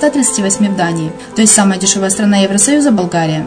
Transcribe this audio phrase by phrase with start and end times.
[0.00, 1.12] 138% в Дании.
[1.34, 3.46] То есть самая дешевая страна Евросоюза– Болгария.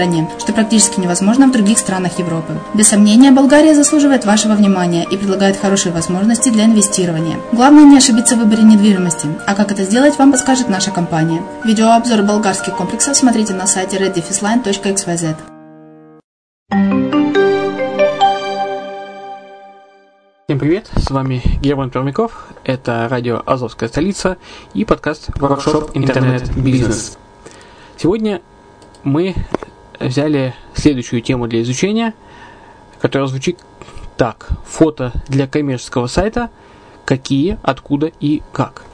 [0.39, 2.53] что практически невозможно в других странах Европы.
[2.73, 7.37] Без сомнения, Болгария заслуживает вашего внимания и предлагает хорошие возможности для инвестирования.
[7.51, 11.41] Главное не ошибиться в выборе недвижимости, а как это сделать, вам подскажет наша компания.
[11.63, 15.35] Видеообзор болгарских комплексов смотрите на сайте reddefisline.xyz.
[20.45, 24.37] Всем привет, с вами Герман Пермяков, это радио «Азовская столица»
[24.73, 27.17] и подкаст «Воркшоп Интернет Бизнес».
[27.97, 28.41] Сегодня
[29.03, 29.35] мы
[30.03, 32.13] взяли следующую тему для изучения,
[32.99, 33.59] которая звучит
[34.17, 34.49] так.
[34.67, 36.49] Фото для коммерческого сайта,
[37.05, 38.85] какие, откуда и как.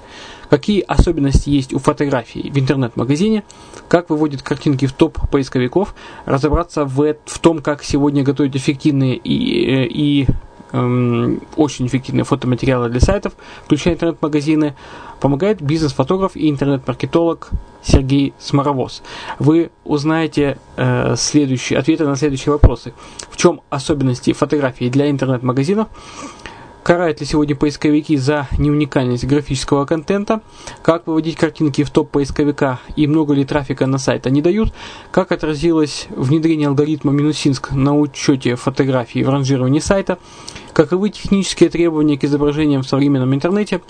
[0.50, 3.44] Какие особенности есть у фотографий в интернет-магазине,
[3.90, 5.94] как выводят картинки в топ поисковиков,
[6.26, 10.28] разобраться в, в том, как сегодня готовить эффективные и, и
[10.74, 13.34] Эм, очень эффективные фотоматериалы для сайтов,
[13.64, 14.76] включая интернет-магазины,
[15.22, 17.50] помогает бизнес-фотограф и интернет-маркетолог
[17.82, 19.02] Сергей Сморовоз.
[19.40, 22.94] Вы узнаете э, следующие, ответы на следующие вопросы.
[23.30, 25.88] В чем особенности фотографии для интернет-магазинов?
[26.88, 30.40] Карают ли сегодня поисковики за неуникальность графического контента?
[30.82, 34.74] Как выводить картинки в топ поисковика и много ли трафика на сайт они дают?
[35.12, 40.18] Как отразилось внедрение алгоритма Минусинск на учете фотографий в ранжировании сайта?
[40.72, 43.82] Каковы технические требования к изображениям в современном интернете?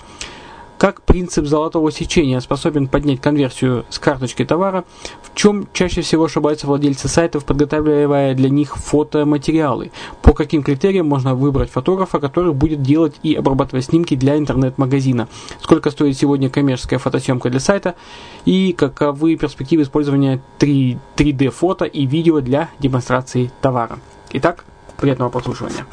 [0.78, 4.84] Как принцип золотого сечения способен поднять конверсию с карточки товара,
[5.22, 9.90] в чем чаще всего ошибаются владельцы сайтов, подготавливая для них фотоматериалы,
[10.22, 15.28] по каким критериям можно выбрать фотографа, который будет делать и обрабатывать снимки для интернет-магазина,
[15.60, 17.96] сколько стоит сегодня коммерческая фотосъемка для сайта
[18.44, 23.98] и каковы перспективы использования 3, 3D фото и видео для демонстрации товара.
[24.30, 24.64] Итак,
[24.96, 25.84] приятного прослушивания.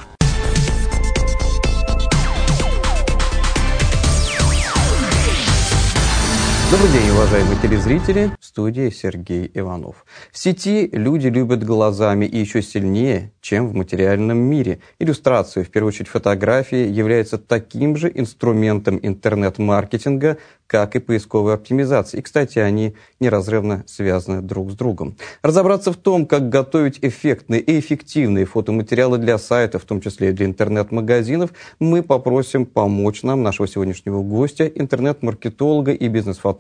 [6.72, 8.32] Добрый день, уважаемые телезрители.
[8.40, 10.04] В студии Сергей Иванов.
[10.32, 14.80] В сети люди любят глазами и еще сильнее, чем в материальном мире.
[14.98, 22.18] Иллюстрация, в первую очередь фотографии, является таким же инструментом интернет-маркетинга, как и поисковой оптимизации.
[22.18, 25.16] И, кстати, они неразрывно связаны друг с другом.
[25.44, 30.32] Разобраться в том, как готовить эффектные и эффективные фотоматериалы для сайтов, в том числе и
[30.32, 36.55] для интернет-магазинов, мы попросим помочь нам нашего сегодняшнего гостя, интернет-маркетолога и бизнес-фотографа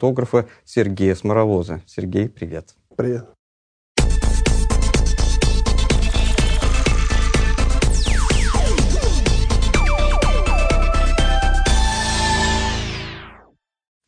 [0.63, 1.81] Сергея Сморовоза.
[1.85, 2.75] Сергей, привет.
[2.95, 3.25] Привет.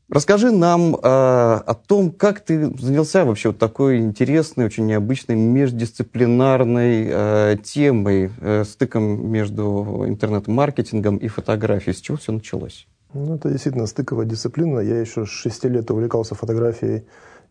[0.09, 7.07] Расскажи нам э, о том, как ты занялся вообще вот такой интересной, очень необычной междисциплинарной
[7.07, 11.93] э, темой, э, стыком между интернет-маркетингом и фотографией.
[11.93, 12.87] С чего все началось?
[13.17, 14.79] Ну, это действительно стыковая дисциплина.
[14.79, 17.03] Я еще с 6 лет увлекался фотографией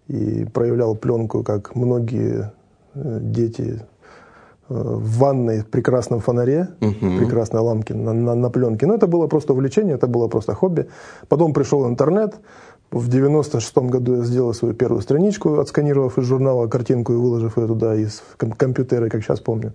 [0.08, 2.52] и проявлял пленку, как многие
[2.94, 3.82] э, дети
[4.68, 7.18] в ванной в прекрасном фонаре, угу.
[7.18, 8.86] прекрасной ламке на, на, на пленке.
[8.86, 10.88] Но это было просто увлечение, это было просто хобби.
[11.28, 12.34] Потом пришел интернет.
[12.90, 17.66] В 96 году я сделал свою первую страничку, отсканировав из журнала картинку и выложив ее
[17.66, 19.74] туда из компьютера, как сейчас помню.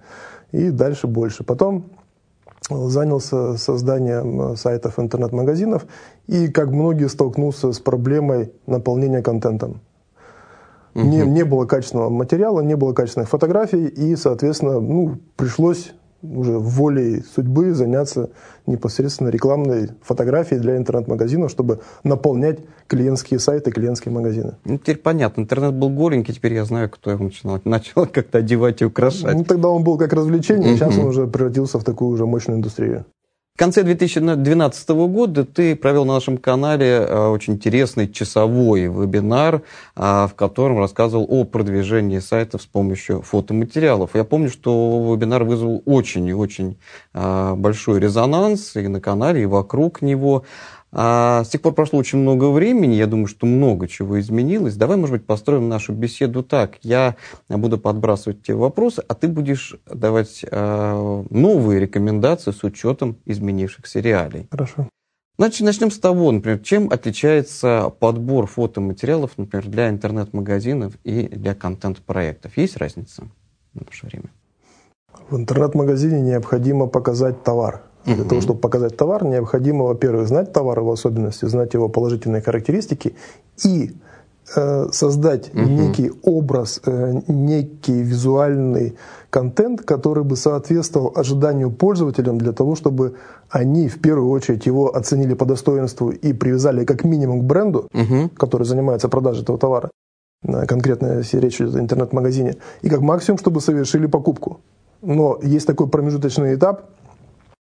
[0.52, 1.44] И дальше больше.
[1.44, 1.86] Потом
[2.90, 5.86] занялся созданием сайтов интернет-магазинов
[6.28, 9.82] и, как многие, столкнулся с проблемой наполнения контентом.
[10.94, 11.06] Угу.
[11.06, 17.24] Не, не было качественного материала, не было качественных фотографий, и, соответственно, ну, пришлось уже волей
[17.36, 18.30] судьбы заняться
[18.68, 24.56] непосредственно рекламной фотографией для интернет-магазинов, чтобы наполнять клиентские сайты, клиентские магазины.
[24.66, 25.42] Ну, теперь понятно.
[25.42, 29.36] Интернет был голенький, теперь я знаю, кто его начинал, начал как-то одевать и украшать.
[29.36, 33.06] Ну, тогда он был как развлечение, сейчас он уже превратился в такую уже мощную индустрию.
[33.54, 39.62] В конце 2012 года ты провел на нашем канале э, очень интересный часовой вебинар,
[39.96, 44.12] э, в котором рассказывал о продвижении сайта с помощью фотоматериалов.
[44.16, 46.80] Я помню, что вебинар вызвал очень и очень
[47.14, 50.46] э, большой резонанс и на канале, и вокруг него.
[50.94, 54.76] А с тех пор прошло очень много времени, я думаю, что много чего изменилось.
[54.76, 56.80] Давай, может быть, построим нашу беседу так.
[56.82, 57.16] Я
[57.48, 64.48] буду подбрасывать тебе вопросы, а ты будешь давать э, новые рекомендации с учетом изменившихся реалий.
[64.52, 64.90] Хорошо.
[65.38, 72.58] Значит, начнем с того, например, чем отличается подбор фотоматериалов, например, для интернет-магазинов и для контент-проектов.
[72.58, 73.24] Есть разница
[73.74, 74.30] в наше время?
[75.30, 80.80] В интернет-магазине необходимо показать товар– для uh того, чтобы показать товар, необходимо, во-первых, знать товар,
[80.80, 83.16] его особенности, знать его положительные характеристики
[83.64, 83.92] и
[84.56, 88.96] э, создать uh некий образ, э, некий визуальный
[89.30, 93.14] контент, который бы соответствовал ожиданию пользователям для того, чтобы
[93.50, 98.30] они в первую очередь его оценили по достоинству и привязали как минимум к бренду, uh
[98.36, 99.90] который занимается продажей этого товара.
[100.68, 102.56] Конкретно, если речь идет о интернет-магазине.
[102.82, 104.60] И как максимум, чтобы совершили покупку.
[105.04, 107.01] Но есть такой промежуточный этап– Э,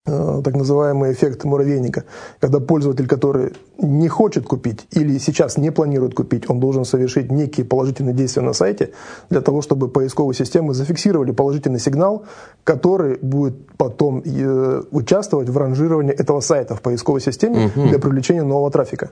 [0.05, 2.05] так называемый эффект муравейника,
[2.41, 7.65] когда пользователь, который не хочет купить или сейчас не планирует купить, он должен совершить некие
[7.65, 8.93] положительные действия на сайте
[9.31, 12.25] для того, чтобы поисковые системы зафиксировали положительный сигнал,
[12.65, 17.87] который будет потом э, участвовать в ранжировании этого сайта в поисковой системе угу.
[17.87, 19.11] для привлечения нового трафика.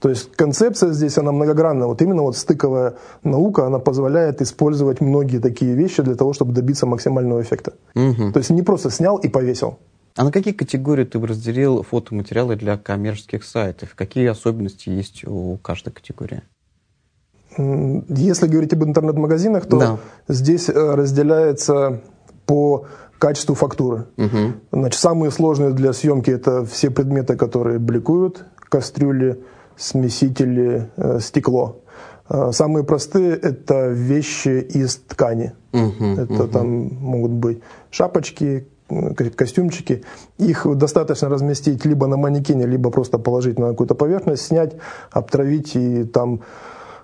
[0.00, 1.86] То есть концепция здесь, она многогранная.
[1.86, 6.86] Вот именно вот стыковая наука, она позволяет использовать многие такие вещи для того, чтобы добиться
[6.86, 7.74] максимального эффекта.
[7.94, 8.32] Угу.
[8.32, 9.78] То есть не просто снял и повесил.
[10.16, 13.94] А на какие категории ты бы разделил фотоматериалы для коммерческих сайтов?
[13.94, 16.42] Какие особенности есть у каждой категории?
[17.58, 19.98] Если говорить об интернет-магазинах, то да.
[20.28, 22.02] здесь э, разделяется
[22.46, 22.86] по
[23.18, 24.06] качеству фактуры.
[24.16, 24.52] Угу.
[24.72, 29.42] Значит, самые сложные для съемки это все предметы, которые бликуют, кастрюли,
[29.76, 31.82] смесители, э, стекло.
[32.28, 35.52] Э, самые простые это вещи из ткани.
[35.72, 36.48] Угу, это угу.
[36.48, 40.04] там могут быть шапочки, костюмчики,
[40.38, 44.76] их достаточно разместить либо на манекене, либо просто положить на какую-то поверхность, снять,
[45.10, 46.42] обтравить и там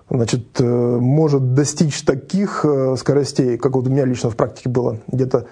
[0.09, 4.99] значит, э, может достичь таких э, скоростей, как вот у меня лично в практике было,
[5.07, 5.47] где-то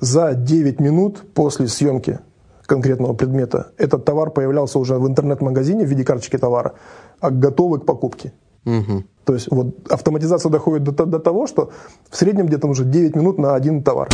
[0.00, 2.20] за 9 минут после съемки
[2.66, 6.74] конкретного предмета, этот товар появлялся уже в интернет-магазине в виде карточки товара,
[7.20, 8.32] а готовый к покупке.
[8.66, 9.04] Угу.
[9.24, 11.70] То есть вот автоматизация доходит до, до того, что
[12.10, 14.08] в среднем где-то уже 9 минут на один товар.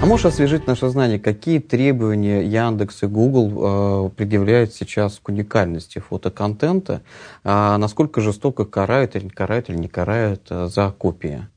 [0.00, 5.98] А можешь освежить наше знание, какие требования Яндекс и Google э, предъявляют сейчас к уникальности
[5.98, 7.02] фотоконтента?
[7.42, 11.48] А насколько жестоко карают или карают или не карают э, за копии?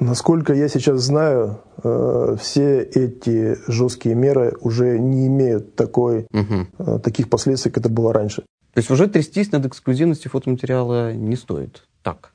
[0.00, 6.66] Насколько я сейчас знаю, э, все эти жесткие меры уже не имеют такой, Угу.
[6.78, 8.42] э, таких последствий, как это было раньше.
[8.72, 11.84] То есть уже трястись над эксклюзивностью фотоматериала не стоит.
[12.02, 12.32] Так.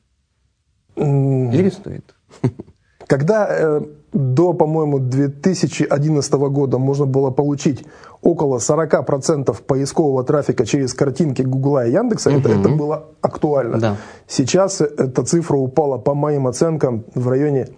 [0.95, 2.15] Или стоит?
[3.09, 3.81] Когда э,
[4.13, 7.83] до, по-моему, 2011 года можно было получить
[8.21, 13.79] около 40% поискового трафика через картинки Гугла и Яндекса, это, это было актуально.
[13.79, 13.97] Да.
[14.27, 17.69] Сейчас эта цифра упала, по моим оценкам, в районе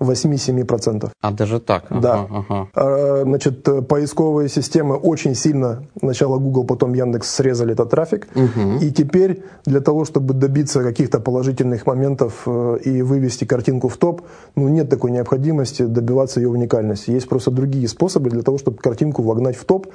[0.00, 1.10] 8-7%.
[1.20, 1.84] А даже так?
[1.90, 2.26] Ага, Да.
[2.30, 2.68] ага.
[2.74, 8.28] А, Значит, поисковые системы очень сильно, сначала Google, потом Яндекс срезали этот трафик.
[8.34, 8.78] Мгм.
[8.78, 14.22] И теперь для того, чтобы добиться каких-то положительных моментов э, и вывести картинку в топ,
[14.56, 17.10] ну, нет такой необходимости добиваться ее уникальности.
[17.10, 19.86] Есть просто другие способы для того, чтобы картинку вогнать в топ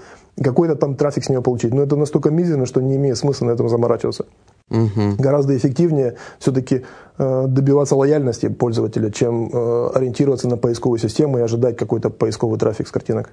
[0.42, 1.74] какой-то там трафик с нее получить.
[1.74, 4.26] Но это настолько мизерно, что не имеет смысла на этом заморачиваться.
[4.70, 5.16] Мгм.
[5.18, 6.86] Гораздо эффективнее все-таки
[7.18, 12.88] э, добиваться лояльности пользователя, чем э, ориентироваться на поисковую систему и ожидать какой-то поисковый трафик
[12.88, 13.32] с картинок.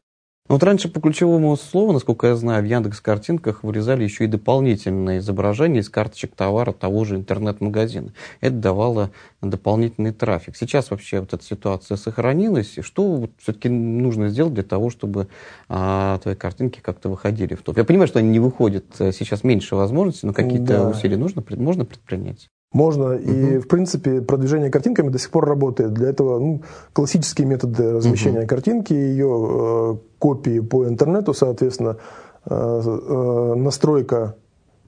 [0.49, 4.26] Ну, Вот раньше по ключевому слову, насколько я знаю, в Яндекс картинках вырезали еще и
[4.26, 8.12] дополнительные изображения из карточек товара того же интернет-магазина.
[8.40, 10.56] Это давало дополнительный трафик.
[10.56, 12.76] Сейчас вообще вот эта ситуация сохранилась.
[12.76, 15.28] И Что вот все-таки нужно сделать для того, чтобы
[15.68, 17.78] а, твои картинки как-то выходили в топ?
[17.78, 20.88] Я понимаю, что они не выходят э, сейчас меньше возможностей, но какие-то Да.
[20.88, 22.50] усилия нужно, можно предпринять?
[22.73, 23.12] Можно.
[23.14, 25.93] И, в принципе, продвижение картинками до сих пор работает.
[25.93, 26.62] Для этого ну,
[26.93, 31.99] классические методы размещения картинки, ее э, копии по интернету, соответственно,
[32.47, 34.37] э, э, настройка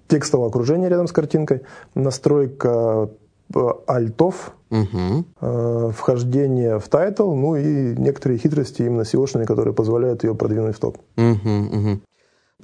[0.09, 1.63] текстового окружения рядом с картинкой,
[1.95, 3.11] настройка
[3.55, 5.27] э, альтов, Мгм.
[5.41, 10.81] э, вхождение в title, ну и некоторые хитрости именно SEO-шные, которые позволяют ее продвинуть в
[10.81, 10.99] топ.
[11.17, 12.01] Мгм, мгм.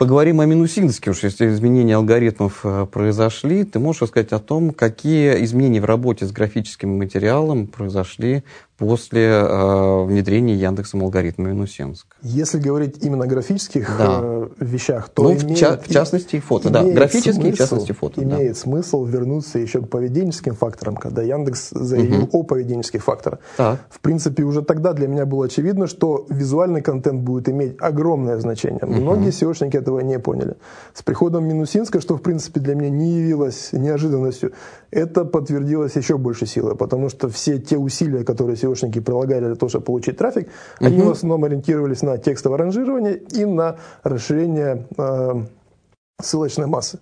[0.01, 3.65] Поговорим о минусинске, уж если изменения алгоритмов э, произошли.
[3.65, 8.43] Ты можешь рассказать о том, какие изменения в работе с графическим материалом произошли
[8.81, 12.07] после э, внедрения Яндексом алгоритма Минусинск?
[12.23, 14.21] Если говорить именно о графических Да.
[14.23, 16.83] э, вещах, то Ну, в имеет- ча- в частности, и фото, да.
[16.83, 18.37] Графические, в смысл- частности, фото, да.
[18.39, 23.39] Имеет смысл вернуться еще к поведенческим факторам, когда Яндекс заявил о поведенческих факторах.
[23.57, 23.79] Так.
[23.91, 28.81] В принципе, уже тогда для меня было очевидно, что визуальный контент будет иметь огромное значение.
[28.83, 30.57] Многие SEOшники этого не поняли.
[30.95, 34.53] С приходом Минусинска, что в принципе для меня не явилось неожиданностью,
[34.91, 39.69] это подтвердилось еще больше силой, потому что все те усилия, которые SEOшники прилагали для того,
[39.69, 40.49] чтобы получить трафик,
[40.79, 45.43] они в основном ориентировались на текстовое ранжирование и на расширение э,
[46.21, 46.99] ссылочной массы.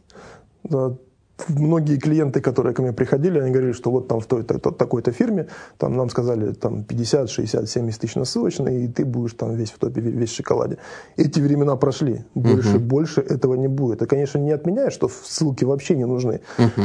[1.49, 4.73] Многие клиенты, которые ко мне приходили, они говорили, что вот там в той, то- то-
[4.73, 5.47] такой-то фирме,
[5.79, 9.71] там нам сказали там 50, 60, 70 тысяч на ссылочной, и ты будешь там весь
[9.71, 10.79] в топе, весь в шоколаде.
[11.17, 12.25] Эти времена прошли.
[12.35, 13.99] Больше, больше этого не будет.
[13.99, 16.41] Это, конечно, не отменяет, что ссылки вообще не нужны.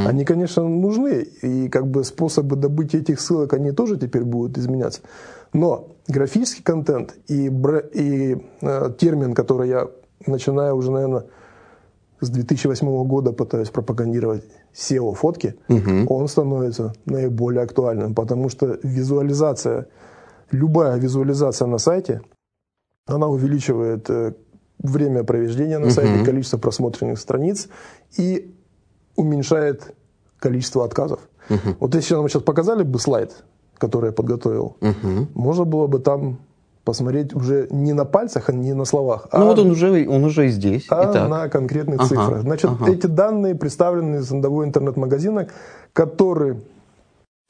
[0.07, 5.01] Они, конечно, нужны, и как бы способы добыть этих ссылок, они тоже теперь будут изменяться.
[5.53, 9.87] Но графический контент и, бре- и э, термин, который я
[10.27, 11.23] начинаю уже, наверное,
[12.23, 15.55] с 2008 года пытаюсь пропагандировать SEO-фотки,
[16.07, 19.87] он становится наиболее актуальным, потому что визуализация,
[20.51, 22.21] любая визуализация на сайте,
[23.05, 24.33] она увеличивает э,
[24.79, 27.67] время проведения на сайте, количество просмотренных страниц
[28.17, 28.55] и
[29.15, 29.93] уменьшает
[30.39, 31.19] количество отказов.
[31.79, 33.43] Вот если нам сейчас показали бы слайд,
[33.77, 34.77] который я подготовил,
[35.33, 36.39] можно было бы там
[36.83, 40.23] посмотреть уже не на пальцах, а не на словах, Ну а вот он уже, он
[40.25, 40.85] уже здесь.
[40.89, 41.29] а Итак.
[41.29, 42.41] на конкретных Ага, цифрах.
[42.41, 42.91] Значит, ага.
[42.91, 45.47] эти данные представлены из одного интернет-магазина,
[45.93, 46.57] который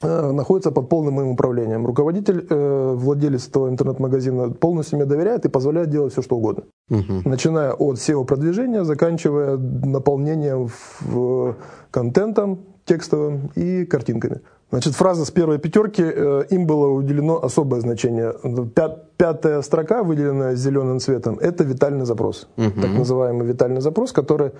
[0.02, 1.86] э, находится под полным моим управлением.
[1.86, 6.64] Руководитель, э, владелец этого интернет-магазина полностью мне доверяет и позволяет делать все, что угодно.
[6.90, 7.22] Мгм.
[7.24, 10.68] Начиная от SEO-продвижения, заканчивая наполнением
[11.00, 11.54] в-
[11.90, 14.40] контентом текстовым и картинками.
[14.70, 18.34] Значит, фраза с первой пятерки, э, им было уделено особое значение.
[18.74, 22.48] Пя- Пятая строка, выделенная зеленым цветом, это витальный запрос.
[22.56, 24.50] Так называемый витальный запрос, который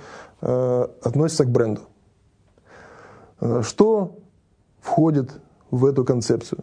[0.40, 1.81] э, относится к бренду.
[3.40, 4.16] Э, Что
[4.81, 5.31] входит
[5.71, 6.61] в эту концепцию?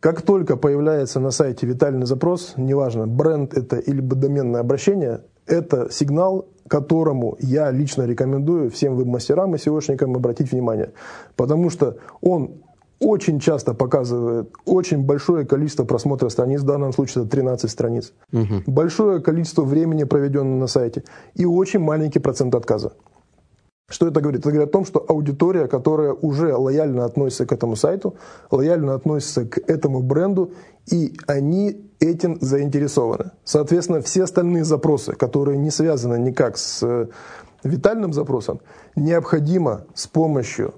[0.00, 6.46] Как только появляется на сайте витальный запрос, неважно, бренд это или доменное обращение, это сигнал,
[6.68, 10.92] которому я лично рекомендую всем веб-мастерам и SEOшникам обратить внимание.
[11.36, 12.62] Потому что он
[13.00, 18.62] очень часто показывает очень большое количество просмотра страниц, в данном случае это 13 страниц, угу.
[18.66, 22.92] большое количество времени, проведенного на сайте, и очень маленький процент отказа.
[23.90, 24.40] Что это говорит?
[24.40, 28.16] Это говорит о том, что аудитория, которая уже лояльно относится к этому сайту,
[28.50, 30.52] лояльно относится к этому бренду,
[30.90, 33.30] и они этим заинтересованы.
[33.44, 37.06] Соответственно, все остальные запросы, которые не связаны никак с э,
[37.62, 38.60] витальным запросом,
[38.96, 40.74] необходимо с помощью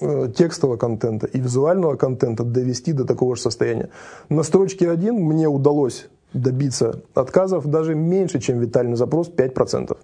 [0.00, 3.90] э, текстового контента и визуального контента довести до такого же состояния.
[4.28, 9.96] На строчке 1 мне удалось добиться отказов даже меньше, чем витальный запрос, 5%.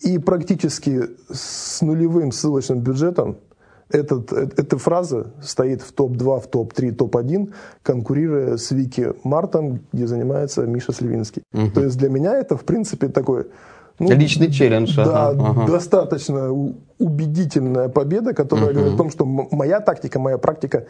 [0.00, 3.36] И практически с нулевым ссылочным бюджетом
[3.90, 7.52] этот, э, эта фраза стоит в топ-2, в топ-3, топ-1,
[7.82, 11.42] конкурируя с Вики Мартом, где занимается Миша Сливинский.
[11.52, 11.70] Угу.
[11.70, 13.46] То есть для меня это, в принципе, такой...
[13.98, 14.94] Ну, Личный челлендж.
[14.94, 15.66] Да, ага.
[15.66, 16.52] достаточно
[16.98, 18.74] убедительная победа, которая угу.
[18.74, 20.86] говорит о том, что моя тактика, моя практика,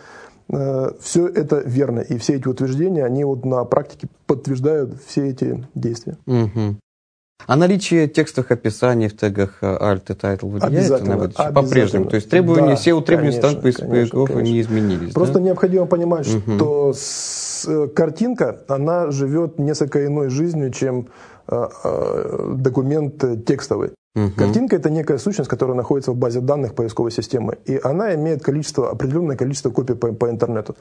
[0.49, 2.01] э, все это верно.
[2.01, 6.17] И все эти утверждения, они вот на практике подтверждают все эти действия.
[6.27, 6.79] Угу.
[7.47, 12.07] А наличие текстовых описаний в тегах э, Alt и Title влияет на выдачу по-прежнему?
[12.07, 15.13] То есть требования, да, все требования станут поисковиков не изменились?
[15.13, 15.41] Просто да?
[15.41, 16.57] необходимо понимать, угу.
[16.57, 21.09] что с, э, картинка, она живет несколько иной жизнью, чем
[21.47, 23.93] э, э, документ текстовый.
[24.17, 24.33] Угу.
[24.37, 28.91] Картинка это некая сущность, которая находится в базе данных поисковой системы, и она имеет количество,
[28.91, 30.75] определенное количество копий по, по интернету.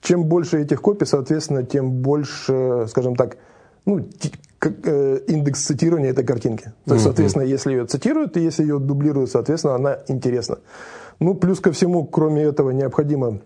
[0.00, 3.36] Чем больше этих копий, соответственно, тем больше, скажем так,
[3.84, 6.72] ну, Э, индекс цитирования этой картинки.
[6.84, 10.58] То есть, соответственно, если ее цитируют, и если ее дублируют, соответственно, она интересна.
[11.18, 13.40] Ну, плюс ко всему, кроме этого, необходимо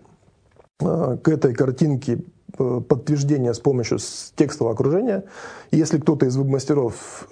[0.81, 2.19] э, к этой картинке
[2.57, 3.99] э, подтверждение с помощью
[4.35, 5.23] текстового окружения.
[5.71, 7.27] Если кто-то из веб-мастеров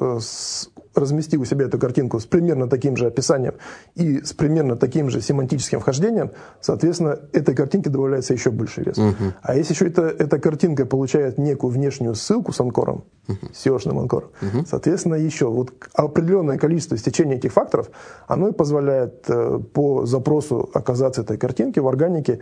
[0.95, 3.55] разместив у себя эту картинку с примерно таким же описанием
[3.95, 6.31] и с примерно таким же семантическим вхождением,
[6.61, 8.97] соответственно, этой картинке добавляется еще больше вес.
[8.97, 9.33] Угу.
[9.41, 13.37] А если еще это, эта картинка получает некую внешнюю ссылку с анкором, угу.
[13.53, 14.65] SEO-шным анкором, угу.
[14.67, 17.89] соответственно, еще вот определенное количество стечения этих факторов,
[18.27, 22.39] оно и позволяет э, по запросу оказаться этой картинки в органике,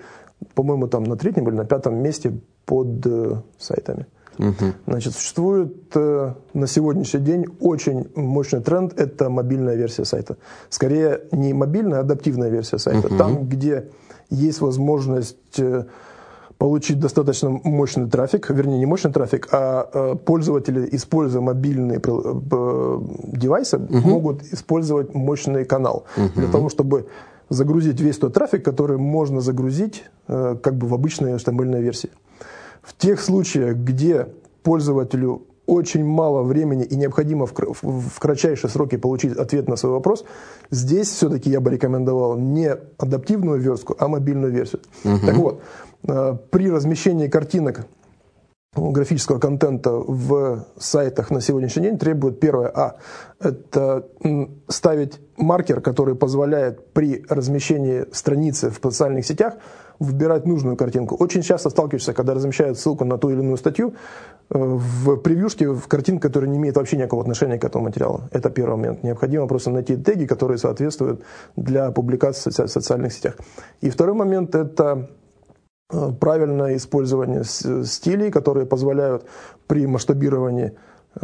[0.55, 2.34] по-моему, там на третьем или на пятом месте
[2.65, 4.08] под э, сайтами.
[4.38, 4.73] Угу.
[4.88, 10.38] Значит, существует э, на сегодняшний день очень мощный тренд– это мобильная версия сайта.
[10.69, 13.08] Скорее, не мобильная, а адаптивная версия сайта.
[13.08, 13.17] Угу.
[13.17, 13.89] Там, где
[14.29, 15.86] есть возможность э,
[16.58, 22.99] получить достаточно мощный трафик, вернее, не мощный трафик, а э, пользователи, используя мобильные э,
[23.34, 23.97] девайсы, угу.
[23.97, 26.29] могут использовать мощный канал угу.
[26.36, 27.08] для того, чтобы
[27.49, 32.12] загрузить весь тот трафик, который можно загрузить э, как бы в обычной HTML версии.
[32.82, 34.28] В тех случаях, где
[34.63, 39.94] пользователю очень мало времени и необходимо в, в, в кратчайшие сроки получить ответ на свой
[39.94, 40.26] вопрос,
[40.70, 44.82] здесь все-таки я бы рекомендовал не адаптивную верстку, а мобильную версию.
[45.06, 45.26] Угу.
[45.26, 45.62] Так вот,
[46.08, 47.86] э, при размещении картинок
[48.73, 52.95] графического контента в сайтах на сегодняшний день требует первое, а,
[53.39, 54.07] это
[54.69, 59.55] ставить маркер, который позволяет при размещении страницы в социальных сетях
[59.99, 61.15] выбирать нужную картинку.
[61.15, 63.93] Очень часто сталкиваешься, когда размещают ссылку на ту или иную статью,
[64.49, 68.21] э, в превьюшке в картинку, которая не имеет вообще никакого отношения к этому материалу.
[68.31, 69.03] Это первый момент.
[69.03, 71.23] Необходимо просто найти теги, которые соответствуют
[71.57, 73.36] для публикации в социальных сетях.
[73.81, 75.10] И второй момент– это
[76.19, 79.25] правильное использование стилей, которые позволяют
[79.67, 80.77] при масштабировании Э,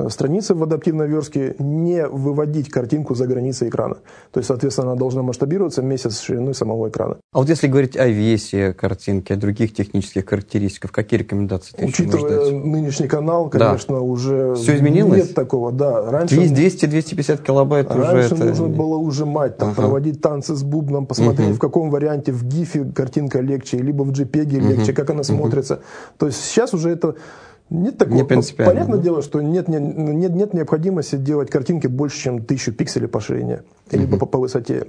[0.10, 3.95] страницы в адаптивной верстке не выводить картинку за границы экрана.
[4.32, 7.17] То есть, соответственно, она должна масштабироваться вместе с шириной самого экрана.
[7.32, 12.52] А вот если говорить о весе картинки, о других технических характеристиках, какие рекомендации ты Учитывая
[12.52, 14.02] нынешний канал, конечно, да.
[14.02, 15.26] уже Все изменилось?
[15.26, 15.71] нет такого.
[15.71, 18.45] Да, раньше 200-250 килобайт раньше уже это...
[18.45, 19.82] нужно было ужимать, там, ага.
[19.82, 21.56] проводить танцы с бубном, посмотреть, угу.
[21.56, 24.95] в каком варианте в GIF картинка легче, либо в JPEG легче, угу.
[24.95, 25.76] как она смотрится.
[25.76, 25.84] Угу.
[26.17, 27.15] То есть сейчас уже это
[27.69, 28.15] нет такого.
[28.15, 28.73] Не принципиально.
[28.73, 29.03] Понятное да?
[29.03, 33.63] дело, что нет, нет, нет, нет необходимости делать картинки больше, чем тысячу пикселей по ширине,
[33.91, 34.88] либо по, по высоте.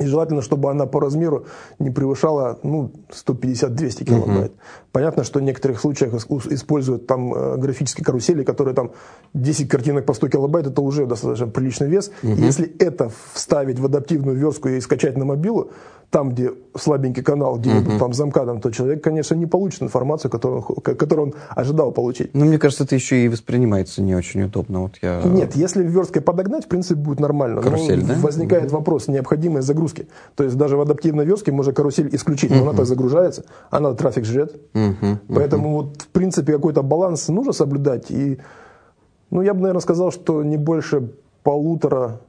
[0.00, 1.46] И желательно, чтобы она по размеру
[1.78, 4.52] не превышала ну, 150-200 килобайт.
[4.52, 4.58] Uh-huh.
[4.90, 8.92] Понятно, что в некоторых случаях используют там э, графические карусели, которые там
[9.34, 12.10] 10 картинок по 100 килобайт, это уже достаточно приличный вес.
[12.22, 15.70] И если это вставить в адаптивную верстку и скачать на мобилу,
[16.10, 17.98] там, где слабенький канал, где uh-huh.
[17.98, 22.34] там замкадом, то человек, конечно, не получит информацию, которую, которую он ожидал получить.
[22.34, 24.80] Ну, мне кажется, это еще и воспринимается не очень удобно.
[24.80, 25.22] Вот я...
[25.22, 27.62] Нет, если версткой подогнать, в принципе, будет нормально.
[27.62, 28.20] Карусель, но да?
[28.20, 28.76] Возникает uh-huh.
[28.76, 29.81] вопрос необходимой загрузки.
[30.34, 32.68] То есть даже в адаптивной верстке можно карусель исключить, но uh-huh.
[32.68, 34.54] она так загружается, она трафик жрет.
[34.74, 34.94] Uh-huh.
[35.00, 35.18] Uh-huh.
[35.34, 38.10] Поэтому вот, в принципе, какой-то баланс нужно соблюдать.
[38.10, 38.38] И,
[39.30, 42.20] ну, я бы, наверное, сказал, что не больше полутора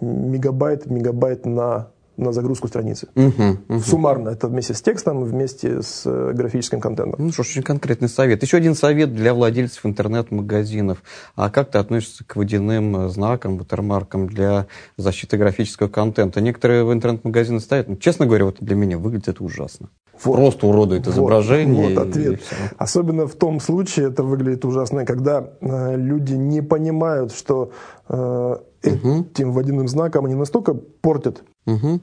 [0.00, 3.08] мегабайт, мегабайт на на загрузку страницы.
[3.14, 3.80] Угу, угу.
[3.80, 7.24] Суммарно, это вместе с текстом, вместе с э, графическим контентом.
[7.24, 8.42] Ну что ж, очень конкретный совет.
[8.42, 11.02] Еще один совет для владельцев интернет-магазинов.
[11.34, 16.40] А как ты относишься к водяным э, знакам, ватермаркам для защиты графического контента?
[16.40, 19.88] Некоторые в интернет-магазины ставят, ну, честно говоря, вот для меня выглядит это ужасно.
[20.22, 20.36] Вот.
[20.36, 21.94] Просто уродует изображение.
[21.94, 22.40] Вот, вот ответ.
[22.78, 27.72] Особенно в том случае это выглядит ужасно, когда э, люди не понимают, что
[28.08, 28.56] э,
[28.94, 29.26] угу.
[29.30, 32.00] этим водяным знаком они настолько портят угу.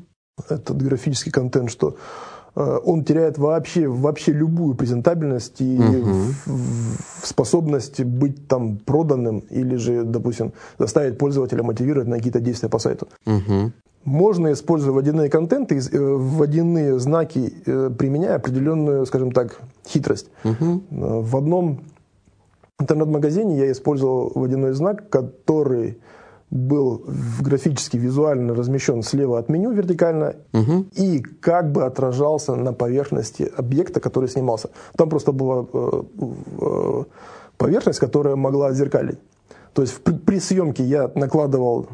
[0.50, 1.96] этот графический контент, что
[2.56, 6.58] э, он теряет вообще, вообще любую презентабельность и угу.
[7.24, 13.08] способность быть там проданным или же, допустим, заставить пользователя мотивировать на какие-то действия по сайту.
[13.26, 13.72] Угу.
[14.06, 20.30] Можно использовать водяные контенты, э, водяные знаки, э, применяя определенную, скажем так, хитрость.
[20.44, 20.84] Угу.
[21.22, 21.80] В одном
[22.80, 26.00] интернет-магазине я использовал водяной знак, который
[26.54, 27.04] был
[27.42, 30.86] графически, визуально размещен слева от меню вертикально угу.
[30.94, 34.70] и как бы отражался на поверхности объекта, который снимался.
[34.96, 36.04] Там просто была э,
[36.62, 37.04] э,
[37.58, 39.18] поверхность, которая могла зеркалить.
[39.74, 41.88] То есть при, при съемке я накладывал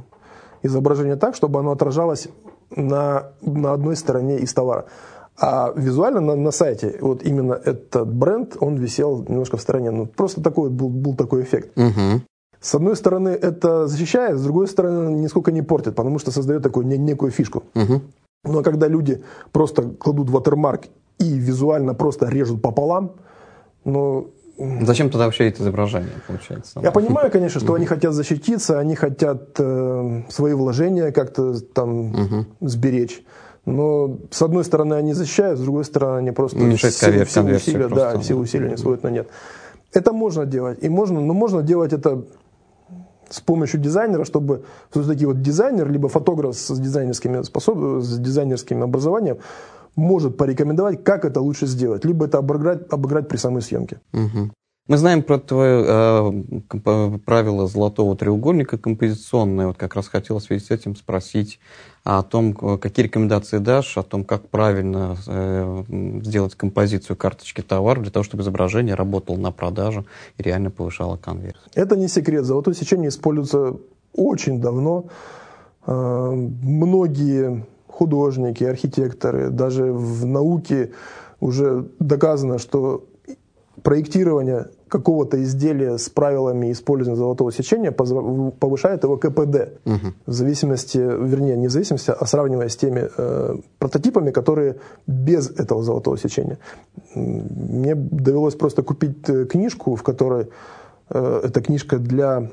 [0.61, 2.27] изображение так, чтобы оно отражалось
[2.75, 4.87] на, на одной стороне из товара.
[5.41, 9.91] А визуально на, на сайте вот именно этот бренд, он висел немножко в стороне.
[9.91, 11.77] Ну, просто такой был, был такой эффект.
[11.77, 12.23] Угу.
[12.61, 16.85] С одной стороны, это защищает, с другой стороны, нисколько не портит, потому что создает такую
[16.85, 17.63] некую фишку.
[17.73, 18.01] Угу.
[18.45, 20.85] Но когда люди просто кладут ватермарк
[21.19, 23.13] и визуально просто режут пополам,
[23.85, 24.31] ну...
[24.81, 26.81] Зачем тогда вообще это изображение, получается?
[26.81, 32.45] Я понимаю, конечно, что они хотят защититься, они хотят э, свои вложения как-то там угу.
[32.59, 33.23] сберечь.
[33.65, 38.19] Но с одной стороны они защищают, с другой стороны они просто все, все усилия, да,
[38.19, 39.29] все усилия не сводят на нет.
[39.93, 42.23] Это можно делать, и можно, но можно делать это
[43.29, 48.01] с помощью дизайнера, чтобы все-таки вот дизайнер, либо фотограф с дизайнерскими способ...
[48.01, 49.37] с дизайнерским образованием
[49.95, 53.99] может порекомендовать, как это лучше сделать, либо это обыграть, обыграть при самой съемке.
[54.13, 54.51] Угу.
[54.89, 59.67] Мы знаем про твое э, правило золотого треугольника композиционное.
[59.67, 61.59] Вот как раз хотел в связи с этим спросить
[62.03, 65.83] о том, какие рекомендации дашь, о том, как правильно э,
[66.23, 70.07] сделать композицию карточки товара для того, чтобы изображение работало на продажу
[70.39, 71.61] и реально повышало конверсию.
[71.75, 72.45] Это не секрет.
[72.45, 73.75] Золотое сечение используется
[74.15, 75.05] очень давно.
[75.85, 80.93] Э, многие художники, архитекторы, даже в науке
[81.39, 83.05] уже доказано, что
[83.83, 89.79] проектирование какого-то изделия с правилами использования золотого сечения повышает его КПД.
[89.85, 90.13] Угу.
[90.25, 94.75] В зависимости, вернее, не в зависимости, а сравнивая с теми э, прототипами, которые
[95.07, 96.57] без этого золотого сечения.
[97.15, 100.47] Мне довелось просто купить э, книжку, в которой
[101.09, 102.49] э, эта книжка для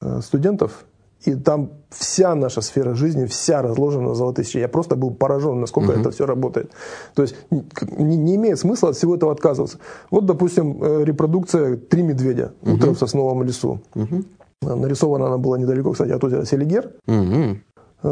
[0.00, 0.84] э, студентов,
[1.24, 5.90] и там вся наша сфера жизни, вся разложена на золотые Я просто был поражен, насколько
[5.90, 6.00] угу.
[6.00, 6.70] это все работает.
[7.14, 9.78] То есть не, не имеет смысла от всего этого отказываться.
[10.10, 12.52] Вот, допустим, э, репродукция «Три медведя.
[12.62, 12.94] Утро угу.
[12.94, 13.80] в сосновом лесу».
[13.94, 14.76] Угу.
[14.76, 16.90] Нарисована она была недалеко, кстати, от озера Селигер.
[17.06, 18.08] Угу.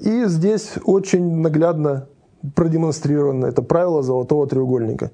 [0.00, 2.08] И здесь очень наглядно
[2.54, 5.12] продемонстрировано это правило золотого треугольника.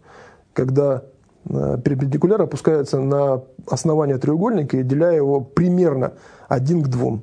[0.52, 1.02] Когда
[1.44, 6.14] перпендикуляр опускается на основание треугольника и деляя его примерно
[6.48, 7.22] один к двум.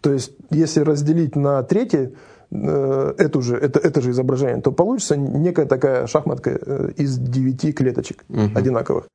[0.00, 2.12] То есть, если разделить на третье
[2.50, 7.72] э, эту же, это, это же изображение, то получится некая такая шахматка э, из девяти
[7.72, 8.50] клеточек угу.
[8.54, 9.08] одинаковых.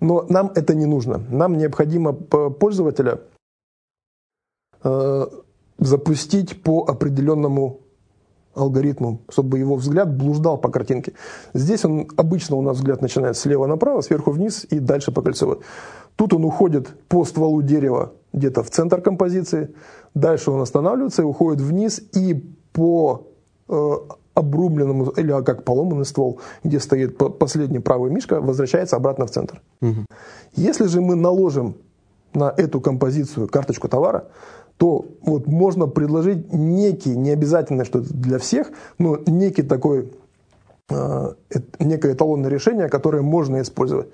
[0.00, 1.18] Но нам это не нужно.
[1.30, 3.20] Нам необходимо пользователя
[4.82, 5.26] э,
[5.78, 7.80] запустить по определенному
[8.54, 11.14] алгоритму, чтобы его взгляд блуждал по картинке.
[11.54, 15.58] Здесь он обычно у нас взгляд начинает слева направо, сверху вниз и дальше по кольцевой.
[16.16, 19.74] Тут он уходит по стволу дерева где-то в центр композиции,
[20.14, 22.34] дальше он останавливается и уходит вниз и
[22.72, 23.26] по
[23.68, 23.92] э,
[24.34, 29.60] обрубленному или а как поломанный ствол, где стоит последний правый мишка, возвращается обратно в центр.
[29.80, 30.06] Угу.
[30.56, 31.76] Если же мы наложим
[32.32, 34.24] на эту композицию карточку товара,
[34.76, 40.12] то вот можно предложить некий, не обязательно, что для всех, но некий такой,
[40.90, 41.32] э,
[41.78, 44.08] некое эталонное решение, которое можно использовать.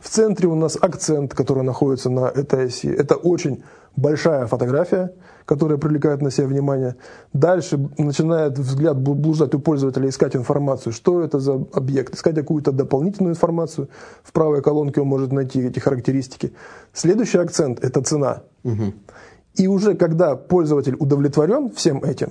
[0.00, 2.88] В центре у нас акцент, который находится на этой оси.
[2.88, 3.62] Это очень
[3.96, 5.12] большая фотография,
[5.44, 6.96] которая привлекает на себя внимание.
[7.32, 13.34] Дальше начинает взгляд блуждать у пользователя, искать информацию, что это за объект, искать какую-то дополнительную
[13.34, 13.88] информацию.
[14.22, 16.52] В правой колонке он может найти эти характеристики.
[16.92, 18.42] Следующий акцент– это цена.
[18.64, 18.94] Угу.
[19.56, 22.30] И уже когда пользователь удовлетворен всем этим,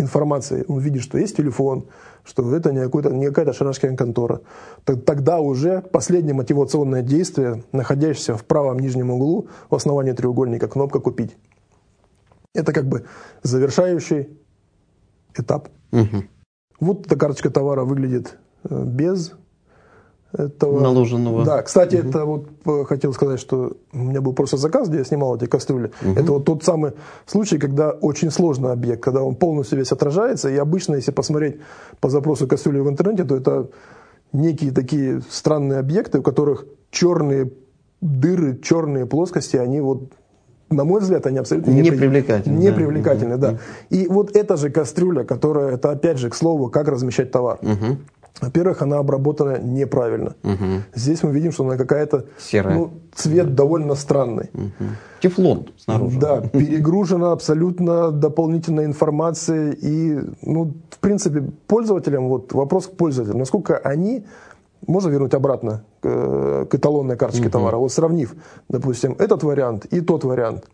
[0.00, 1.86] информацией, он видит, что есть телефон,
[2.24, 4.40] что это не, какой-то, не какая-то шарашкина контора,
[4.84, 11.36] тогда уже последнее мотивационное действие, находящееся в правом нижнем углу в основании треугольника, кнопка «Купить».
[12.54, 13.04] Это как бы
[13.42, 14.28] завершающий
[15.36, 15.68] этап.
[15.92, 16.28] Мгм.
[16.80, 19.34] Вот эта карточка товара выглядит э, без
[20.32, 20.80] этого.
[20.80, 21.44] Наложенного.
[21.44, 25.04] Да, кстати, это вот э, хотел сказать, что у меня был просто заказ, где я
[25.04, 25.90] снимал эти кастрюли.
[26.02, 26.92] Это вот тот самый
[27.26, 30.48] случай, когда очень сложный объект, когда он полностью весь отражается.
[30.48, 31.56] И обычно, если посмотреть
[32.00, 33.68] по запросу кастрюли в интернете, то это
[34.32, 37.52] некие такие странные объекты, у которых черные
[38.00, 40.12] дыры, черные плоскости, они вот
[40.70, 42.74] на мой взгляд, они абсолютно Не привлекательны, Не да.
[42.74, 43.58] привлекательны, да.
[43.90, 47.58] И вот эта же кастрюля, которая, это опять же, к слову, как размещать товар.
[48.40, 50.34] Во-первых, она обработана неправильно.
[50.94, 52.24] Здесь мы видим, что она какая-то...
[52.38, 52.74] Серая.
[52.74, 54.50] Ну, цвет довольно странный.
[55.20, 56.18] Тефлон снаружи.
[56.18, 59.76] Да, перегружена абсолютно дополнительной информацией.
[59.82, 64.24] И, ну, в принципе, пользователям, вот вопрос к пользователям, насколько они,
[64.86, 68.34] можно вернуть обратно к, э, к эталонной карточке товара, вот сравнив,
[68.68, 70.68] допустим, этот вариант и тот вариант.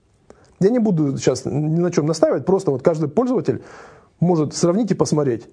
[0.61, 3.62] Я не буду сейчас ни на чем настаивать, просто вот каждый пользователь
[4.21, 5.49] может сравнить и посмотреть.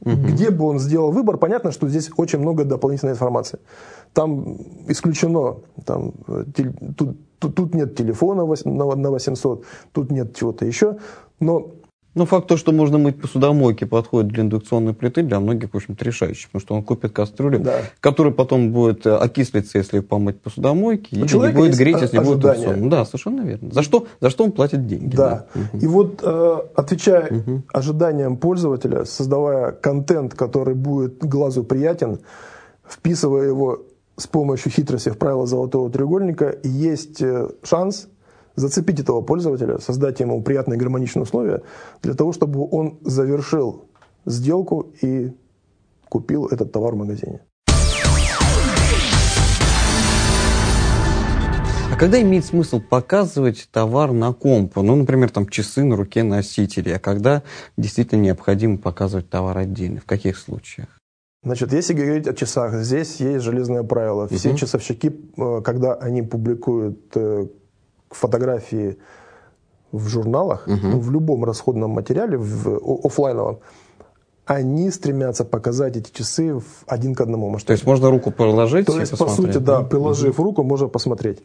[0.00, 3.58] Где бы он сделал выбор, понятно, что здесь очень много дополнительной информации.
[4.12, 6.44] Там исключено, там, э,
[6.96, 10.98] тут, тут- тут нет телефона на 800, тут нет чего-то еще.
[11.40, 11.72] Но
[12.14, 16.04] Ну, факт то, что можно мыть посудомойки, подходит для индукционной плиты, для многих, в общем-то,
[16.04, 16.46] решающий.
[16.46, 17.82] Потому что он купит кастрюлю, Да.
[18.00, 22.64] которая потом будет э, окислиться, если помыть посудомойки, или не будет греть, если будет ожидания.
[22.64, 22.90] индукционно.
[22.90, 23.72] Да, совершенно верно.
[23.72, 25.14] За что, за что он платит деньги?
[25.14, 25.46] Да.
[25.80, 27.30] И вот э, отвечая
[27.72, 32.20] ожиданиям пользователя, создавая контент, который будет глазу приятен,
[32.88, 33.82] вписывая его
[34.16, 38.08] с помощью хитрости в правила золотого треугольника, есть э, шанс
[38.58, 41.62] зацепить этого пользователя, создать ему приятные гармоничные условия
[42.02, 43.84] для того, чтобы он завершил
[44.26, 45.32] сделку и
[46.08, 47.40] купил этот товар в магазине.
[51.90, 54.82] А когда имеет смысл показывать товар на компу?
[54.82, 56.96] Ну, например, там часы на руке носителя.
[56.96, 57.42] А когда
[57.76, 60.00] действительно необходимо показывать товар отдельно?
[60.00, 60.88] В каких случаях?
[61.42, 64.28] Значит, если говорить о часах, здесь есть железное правило.
[64.28, 67.46] Все часовщики, э, когда они публикуют э,
[68.10, 68.96] фотографии
[69.92, 73.58] в журналах, ну, в любом расходном материале, в о- оффлайновом,
[74.44, 77.74] они стремятся показать эти часы в один к одному То масштабе.
[77.76, 81.42] есть можно руку положить То есть, по посмотреть, сути, да, приложив руку, можно посмотреть.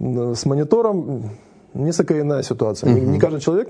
[0.00, 1.30] С монитором
[1.74, 2.92] несколько иная ситуация.
[2.92, 3.68] Не- Не каждый человек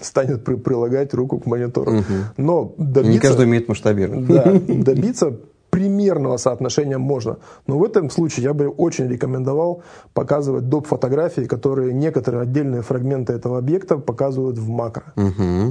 [0.00, 1.92] станет при- прилагать руку к монитору.
[2.36, 3.12] Но добиться...
[3.12, 4.26] Не каждый умеет масштабировать.
[4.26, 5.36] Да, добиться
[5.72, 7.38] примерного соотношения можно.
[7.66, 9.82] Но в этом случае я бы очень рекомендовал
[10.12, 10.86] показывать доп.
[10.86, 15.14] фотографии, которые некоторые отдельные фрагменты этого объекта показывают в макро.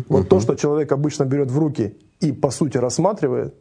[0.09, 3.53] Вот то, что человек обычно берет в руки и по сути рассматривает,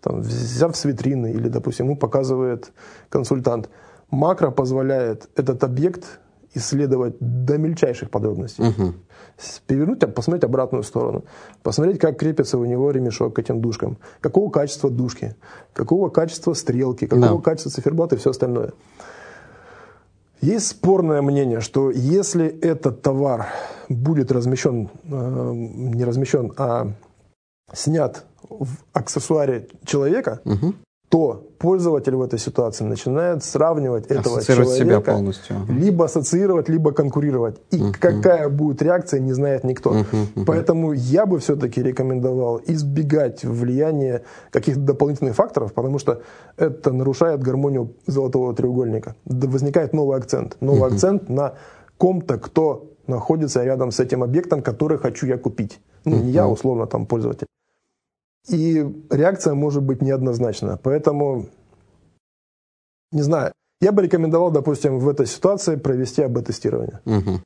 [0.00, 2.72] там, взяв с витрины или, допустим, ему показывает
[3.08, 3.68] консультант,
[4.10, 6.20] макро позволяет этот объект
[6.54, 8.64] исследовать до мельчайших подробностей.
[9.38, 11.24] С- Перевернуть, а посмотреть обратную сторону.
[11.62, 13.96] Посмотреть, как крепится у него ремешок к этим дужкам.
[14.20, 15.34] Какого качества дужки.
[15.72, 17.06] Какого качества стрелки.
[17.06, 17.42] Какого Да.
[17.42, 18.72] качества циферблата и все остальное.
[20.40, 23.46] Есть спорное мнение, что если этот товар
[23.88, 26.92] будет размещен, э, не размещен, а
[27.72, 30.40] снят в аксессуаре человека,
[31.10, 36.92] то пользователь в этой ситуации начинает сравнивать этого Ассоциировать себя человека, полностью, либо ассоциировать, либо
[36.92, 37.56] конкурировать.
[37.72, 40.04] И какая будет реакция, не знает никто.
[40.46, 46.22] Поэтому я бы все-таки рекомендовал избегать влияния каких-то дополнительных факторов, потому что
[46.56, 49.16] это нарушает гармонию золотого треугольника.
[49.24, 50.56] Возникает новый акцент.
[50.60, 51.54] Новый акцент на
[51.98, 55.80] ком-то, кто находится рядом с этим объектом, который хочу я купить.
[56.04, 57.46] Ну, не я, условно, там, пользователь.
[58.48, 60.78] И реакция может быть неоднозначна.
[60.82, 61.46] Поэтому,
[63.12, 67.00] не знаю, я бы рекомендовал, допустим, в этой ситуации провести АБ-тестирование.
[67.04, 67.42] Мгм.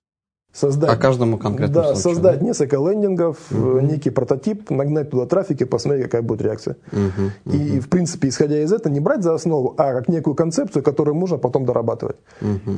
[0.53, 2.47] Создать, По каждому конкретному да, случаю, создать да?
[2.47, 6.77] несколько лендингов, э, некий прототип, нагнать туда трафик и посмотреть, какая будет реакция.
[7.47, 11.17] И, в принципе, исходя из этого, не брать за основу, а как некую концепцию, которую
[11.17, 12.17] можно потом дорабатывать.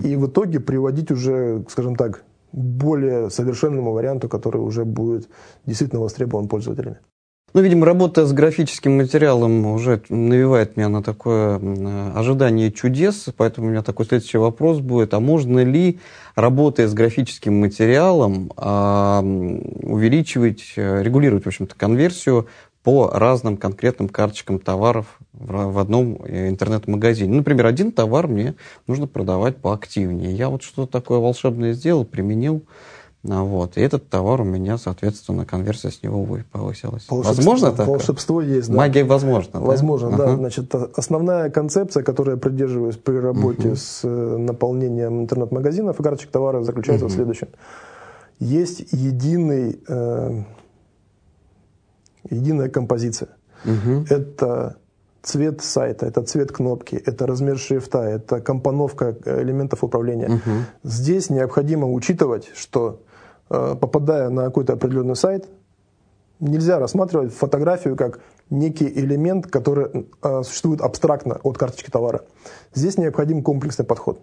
[0.05, 5.29] И в итоге приводить уже, скажем так, более совершенному варианту, который уже будет
[5.66, 6.96] действительно востребован пользователями.
[7.57, 11.59] Ну, видимо, работа с графическим материалом уже навевает меня на такое
[12.14, 15.14] ожидание чудес, поэтому у меня такой следующий вопрос будет.
[15.14, 15.99] А можно ли,
[16.35, 22.47] работая с графическим материалом, а, увеличивать, э, регулировать, в общем-то, конверсию
[22.83, 27.35] по разным конкретным карточкам товаров в одном э, интернет-магазине?
[27.35, 28.55] Например, один товар мне
[28.87, 30.35] нужно продавать поактивнее.
[30.35, 32.64] Я вот что-то такое волшебное сделал, применил,
[33.29, 37.07] вот, и этот товар у меня, соответственно, конверсия с него вы- повысилась.
[37.09, 37.87] Волшебство- Возможно такое?
[37.87, 38.77] Волшебство есть, да.
[38.77, 39.61] Магия возможно, да?
[39.61, 40.25] Возможно, да.
[40.25, 40.37] Ага.
[40.37, 46.62] Значит, основная концепция, которой я придерживаюсь при работе с э, наполнением интернет-магазинов и карточек товара,
[46.62, 47.49] заключается в следующем.
[48.39, 50.43] Есть единый, э,
[52.31, 53.31] единая композиция.
[53.65, 54.07] Угу.
[54.11, 54.77] Это
[55.23, 60.29] цвет сайта, это цвет кнопки, это размер шрифта, это компоновка элементов управления.
[60.29, 60.51] Угу.
[60.85, 63.06] Здесь необходимо учитывать, что э,
[63.48, 65.48] попадая на какой-то определенный сайт,
[66.40, 72.22] нельзя рассматривать фотографию как некий элемент, который э, существует абстрактно от карточки товара.
[72.74, 74.20] Здесь необходим комплексный подход.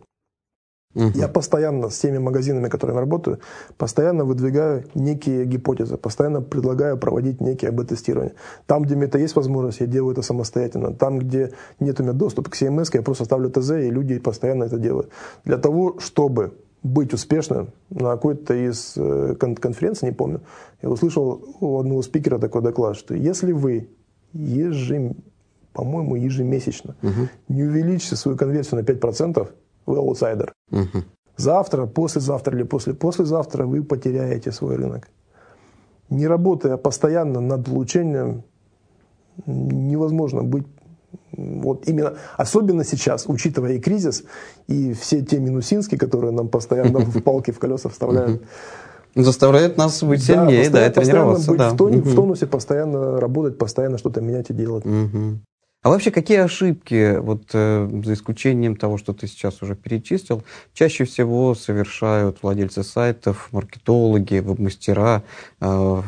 [0.96, 1.12] Угу.
[1.16, 3.40] Я постоянно с теми магазинами, которыми работаю,
[3.78, 8.34] постоянно выдвигаю некие гипотезы, постоянно предлагаю проводить некие АБ-тестирования.
[8.68, 10.94] Там, где меня это есть возможность, я делаю это самостоятельно.
[10.94, 14.66] Там, где нет у меня доступа к CMS, я просто ставлю ТЗ, и люди постоянно
[14.66, 15.10] это делают.
[15.46, 16.54] Для того, чтобы
[16.84, 20.42] быть успешным на какой-то из э, конференций, не помню,
[20.82, 23.90] я услышал у одного спикера такой доклад, что если вы
[24.34, 25.16] ежем,
[25.72, 27.30] по-моему, ежемесячно Угу.
[27.48, 29.48] не увеличите свою конверсию на 5%,
[29.86, 30.54] вы аутсайдер.
[30.72, 31.04] Угу.
[31.38, 35.08] Завтра, послезавтра или после послезавтра вы потеряете свой рынок.
[36.10, 38.44] Не работая постоянно над улучшением,
[39.46, 40.66] невозможно быть
[41.36, 44.24] вот именно, особенно сейчас, учитывая и кризис,
[44.68, 48.42] и все те минусинские, которые нам постоянно в палки в колеса вставляют.
[49.16, 51.52] Заставляет нас быть сильнее, да, и постоянно- постоянно тренироваться.
[51.52, 51.70] быть да.
[51.70, 54.86] в, тоне- в тонусе, постоянно работать, постоянно что-то менять и делать.
[55.84, 60.42] А вообще, какие ошибки, вот э, за исключением того, что ты сейчас уже перечислил,
[60.74, 65.24] чаще всего совершают владельцы сайтов, маркетологи, веб-мастера
[65.60, 65.66] э,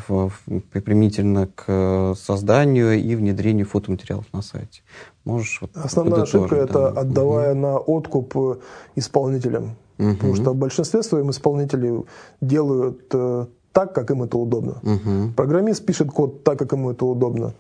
[0.08, 4.82] в- в- применительно к созданию и внедрению фотоматериалов на сайте?
[5.26, 7.02] Можешь вот Основная ошибка это да?
[7.02, 8.62] отдавая на откуп
[8.96, 9.76] исполнителям.
[9.98, 10.16] Мгм.
[10.16, 12.02] Потому что в большинстве своем исполнители
[12.40, 14.78] делают э, так, как им это удобно.
[14.84, 15.34] Мгм.
[15.34, 17.54] Программист пишет код так, как ему это удобно.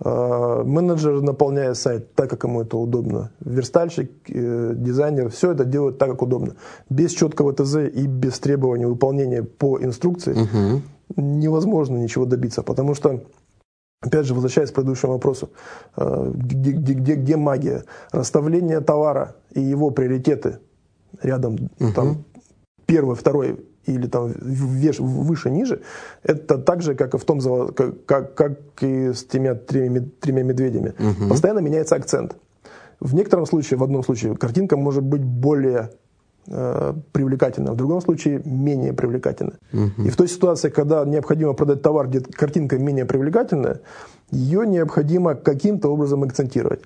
[0.00, 3.30] Э, Менеджер наполняет сайт так, как ему это удобно.
[3.40, 6.54] Верстальщик, э, дизайнер, все это делают так, как удобно.
[6.90, 10.82] Без четкого ТЗ и без требования выполнения по инструкции Мгм.
[11.16, 13.22] невозможно ничего добиться, потому что,
[14.02, 15.50] опять же, возвращаясь к предыдущему вопросу,
[15.96, 17.84] э, где, где- где- где магия?
[18.10, 20.58] Расставление товара и его приоритеты
[21.22, 21.56] рядом,
[21.94, 22.24] там,
[22.86, 25.80] первый, второй или там веш- выше, ниже,
[26.22, 27.40] это так же, как и в том,
[27.72, 30.94] как, как, как и с тремя, тремя, тремя медведями.
[31.28, 32.36] Постоянно меняется акцент.
[33.00, 35.90] В некотором случае, в одном случае, картинка может быть более
[36.48, 39.52] э, привлекательна, в другом случае менее привлекательна.
[40.06, 43.80] И в той ситуации, когда необходимо продать товар, где картинка менее привлекательная,
[44.30, 46.80] ее необходимо каким-то образом акцентировать.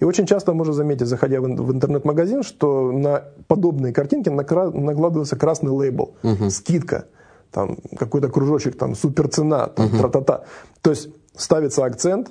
[0.00, 5.36] И очень часто можно заметить, заходя в ин- в интернет-магазин, что на подобные картинки накладывается
[5.36, 6.14] красный лейбл,
[6.50, 7.04] скидка,
[7.50, 10.44] там какой-то кружочек, там суперцена, там тра-та-та.
[10.82, 12.30] То есть ставится акцент,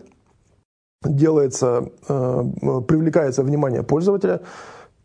[1.05, 2.43] делается, э,
[2.87, 4.39] привлекается внимание пользователя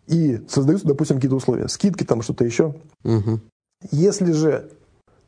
[0.09, 2.75] и создаются, допустим, какие-то условия, скидки там что-то еще.
[3.05, 3.41] Мгм.
[3.91, 4.71] Если же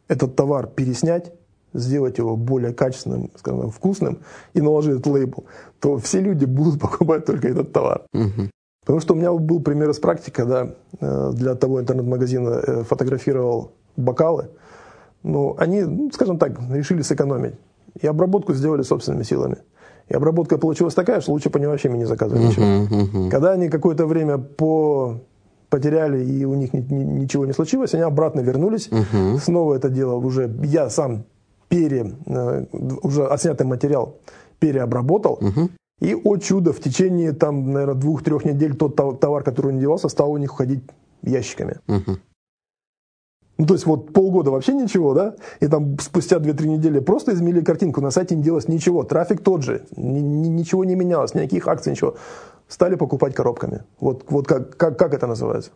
[0.08, 1.32] этот товар переснять,
[1.72, 4.18] сделать его более качественным, скажем, так, вкусным
[4.54, 5.44] и наложить этот лейбл,
[5.78, 8.02] то все люди будут покупать только этот товар.
[8.12, 8.50] Мгм.
[8.80, 13.72] Потому что у меня был пример из практики, когда э, для того интернет-магазина э, фотографировал
[13.96, 14.48] бокалы.
[15.22, 17.54] Ну, они, ну, скажем так, решили сэкономить.
[18.00, 19.58] И обработку сделали собственными силами.
[20.10, 22.64] И обработка получилась такая, что лучше по ней вообще не заказывать ничего.
[22.66, 22.98] Мгм.
[23.00, 23.30] Мгм.
[23.30, 25.20] Когда они какое-то время по
[25.68, 28.90] потеряли и у них ни- ни- ничего не случилось, они обратно вернулись.
[28.90, 29.38] Мгм.
[29.38, 31.22] Снова это дело уже я сам
[31.68, 32.64] пере, э,
[33.02, 34.16] уже отснятый материал
[34.58, 35.38] переобработал.
[35.40, 35.70] Мгм.
[36.00, 40.08] И, о чудо, в течение, там, наверное, двух-трех недель тот тов- товар, который не девался,
[40.08, 40.82] стал у них уходить
[41.22, 41.76] ящиками.
[41.86, 42.18] Мгм.
[43.60, 45.34] Ну, то есть вот полгода вообще ничего, да?
[45.60, 49.62] И там спустя 2-3 недели просто изменили картинку, на сайте не делалось ничего, трафик тот
[49.62, 52.16] же, ни- ни- ничего не менялось, никаких акций, ничего.
[52.68, 53.82] Стали покупать коробками.
[54.00, 55.72] Вот, вот как, как, как это называется?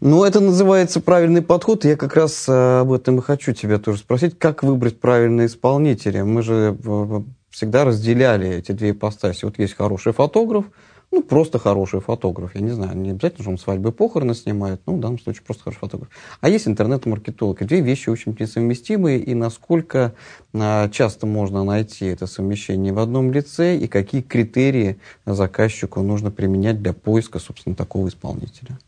[0.00, 1.84] Ну, это называется правильный подход.
[1.84, 4.38] Я как раз э, об этом и хочу тебя тоже спросить.
[4.38, 6.24] Как выбрать правильного исполнителя?
[6.24, 9.44] Мы же э, всегда разделяли эти две ипостаси.
[9.44, 10.66] Вот есть хороший фотограф,
[11.12, 12.54] ну, просто хороший фотограф.
[12.54, 15.42] Я не знаю, не обязательно, что он свадьбы и похороны снимает, ну, в данном случае
[15.44, 16.08] просто хороший фотограф.
[16.40, 17.64] А есть интернет-маркетолог.
[17.66, 19.20] Две вещи очень несовместимые.
[19.20, 20.14] И насколько
[20.54, 26.82] э, часто можно найти это совмещение в одном лице, и какие критерии заказчику нужно применять
[26.82, 28.78] для поиска, собственно, такого исполнителя?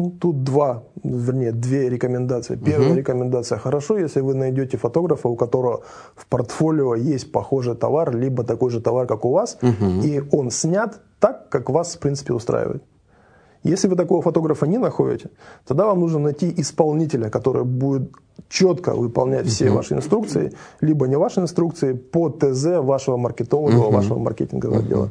[0.00, 2.56] Ну, тут два, вернее, две рекомендации.
[2.56, 2.98] Первая Мгм.
[2.98, 3.58] рекомендация.
[3.58, 5.82] Хорошо, если вы найдете фотографа, у которого
[6.16, 10.00] в портфолио есть похожий товар, либо такой же товар, как у вас, Мгм.
[10.00, 12.82] и он снят так, как вас, в принципе, устраивает.
[13.62, 15.28] Если вы такого фотографа не находите,
[15.66, 18.10] тогда вам нужно найти исполнителя, который будет
[18.48, 24.78] четко выполнять все ваши инструкции, либо не ваши инструкции, по ТЗ вашего маркетолога, вашего маркетингового
[24.78, 25.08] отдела.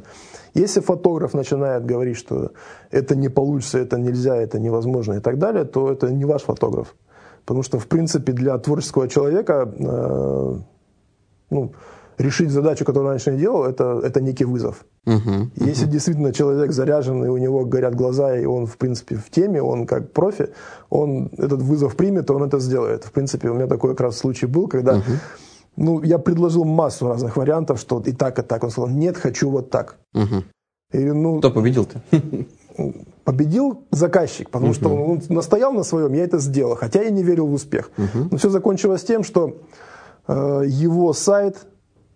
[0.60, 2.52] Если фотограф начинает говорить, что
[2.92, 6.96] это не получится, это нельзя, это невозможно и так далее, то это не ваш фотограф.
[7.46, 10.60] Потому что, в принципе, для творческого человека э,
[11.50, 11.72] ну,
[12.18, 14.86] решить задачу, которую раньше не делал, это, это некий вызов.
[15.06, 15.52] Мгм.
[15.56, 19.62] Если действительно человек заряжен, и у него горят глаза, и он, в принципе, в теме,
[19.62, 20.50] он как профи,
[20.90, 23.06] он этот вызов примет, он это сделает.
[23.06, 25.02] В принципе, у меня такой как раз случай был, когда
[25.80, 28.64] ну, я предложил массу разных вариантов, что и так, и так.
[28.64, 29.98] Он сказал, нет, хочу вот так.
[30.14, 30.44] Мгм.
[30.92, 32.02] И, ну, Кто победил-то?
[33.24, 37.48] победил заказчик, потому что он, настоял на своем, я это сделал, хотя я не верил
[37.48, 37.92] в успех.
[38.32, 39.58] Но все закончилось тем, что
[40.28, 41.68] э, его сайт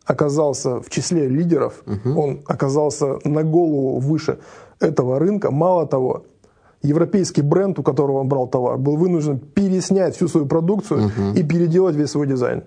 [0.05, 1.83] оказался в числе лидеров,
[2.15, 4.37] он оказался на голову выше
[4.79, 5.51] этого рынка.
[5.51, 6.25] Мало того,
[6.81, 11.95] европейский бренд, у которого он брал товар, был вынужден переснять всю свою продукцию и переделать
[11.95, 12.63] весь свой дизайн.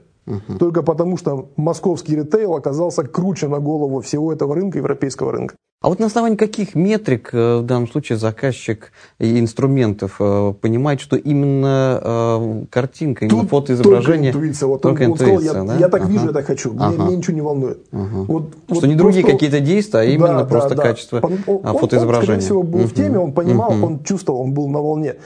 [0.58, 5.54] Только потому, что московский ритейл оказался круче на голову всего этого рынка, европейского рынка.
[5.82, 11.00] А вот на основании каких метрик э, в данном случае заказчик и инструментов э, понимает,
[11.00, 14.32] что именно э, картинка, именно Тут фотоизображение...
[14.32, 14.66] Только интуиция.
[14.68, 15.76] Вот только он, он сказал, интуиция, я, да?
[15.76, 16.10] я так Ага.
[16.10, 16.72] вижу, я так хочу.
[16.72, 17.04] Мне, Ага.
[17.04, 17.78] мне ничего не волнует.
[17.92, 20.82] Вот, Что вот не другие просто- какие-то действия, а именно Да, просто да, да.
[20.82, 22.36] качество Он- он- а, он, фотоизображения.
[22.36, 22.94] Он, скорее всего, был в Мгм.
[22.94, 23.84] теме, он понимал, Мгм.
[23.84, 25.16] он чувствовал, он был на волне.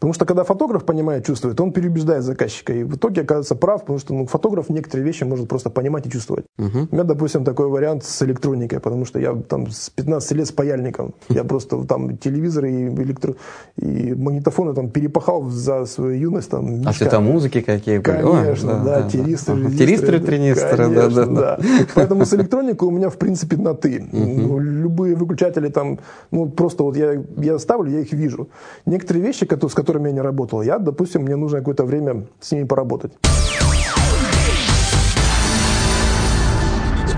[0.00, 2.72] Потому что когда фотограф понимает, чувствует, он переубеждает заказчика.
[2.72, 6.10] И в итоге оказывается прав, потому что ну, фотограф некоторые вещи может просто понимать и
[6.10, 6.46] чувствовать.
[6.56, 10.52] У меня, допустим, такой вариант с электроникой, потому что я там с 15 лет с
[10.52, 11.12] паяльником.
[11.28, 13.34] Я просто там телевизоры и, электро...
[13.76, 16.48] и магнитофоны там перепахал за свою юность.
[16.50, 16.92] Там, А мешками.
[16.94, 18.22] цвета музыки какие были?
[18.22, 19.60] Конечно, да, тиристы, Ага.
[19.64, 21.58] резисторы, Тиристры, да, тринисторы, да, конечно, да, да.
[21.94, 24.02] Поэтому с электроникой у меня, в принципе, на «ты».
[24.10, 25.98] Ну, Любые выключатели там,
[26.30, 28.48] ну, просто вот я, я ставлю, я их вижу.
[28.86, 32.52] Некоторые вещи, кото- с которыми я не работал, я, допустим, мне нужно какое-то время с
[32.52, 33.12] ними поработать.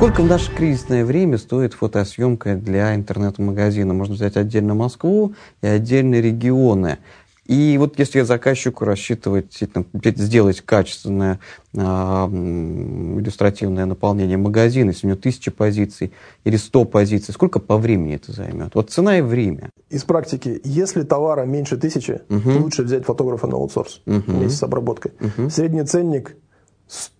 [0.03, 3.95] Сколько в наше кризисное время стоит фотосъемка для интернет-магазина?
[3.95, 6.99] Можно взять отдельно Москву и отдельные регионы.
[7.47, 9.59] И вот если заказчику рассчитывать
[9.93, 11.41] сделать качественное
[11.75, 16.13] м, иллюстративное наполнение магазина, если у него тысяча позиций
[16.45, 18.75] или сто позиций, сколько по времени это займет?
[18.75, 19.71] Вот цена и время.
[19.91, 25.13] Из практики, если товара меньше тысячи, лучше взять фотографа на аутсорс вместе с обработкой.
[25.51, 26.37] Средний ценник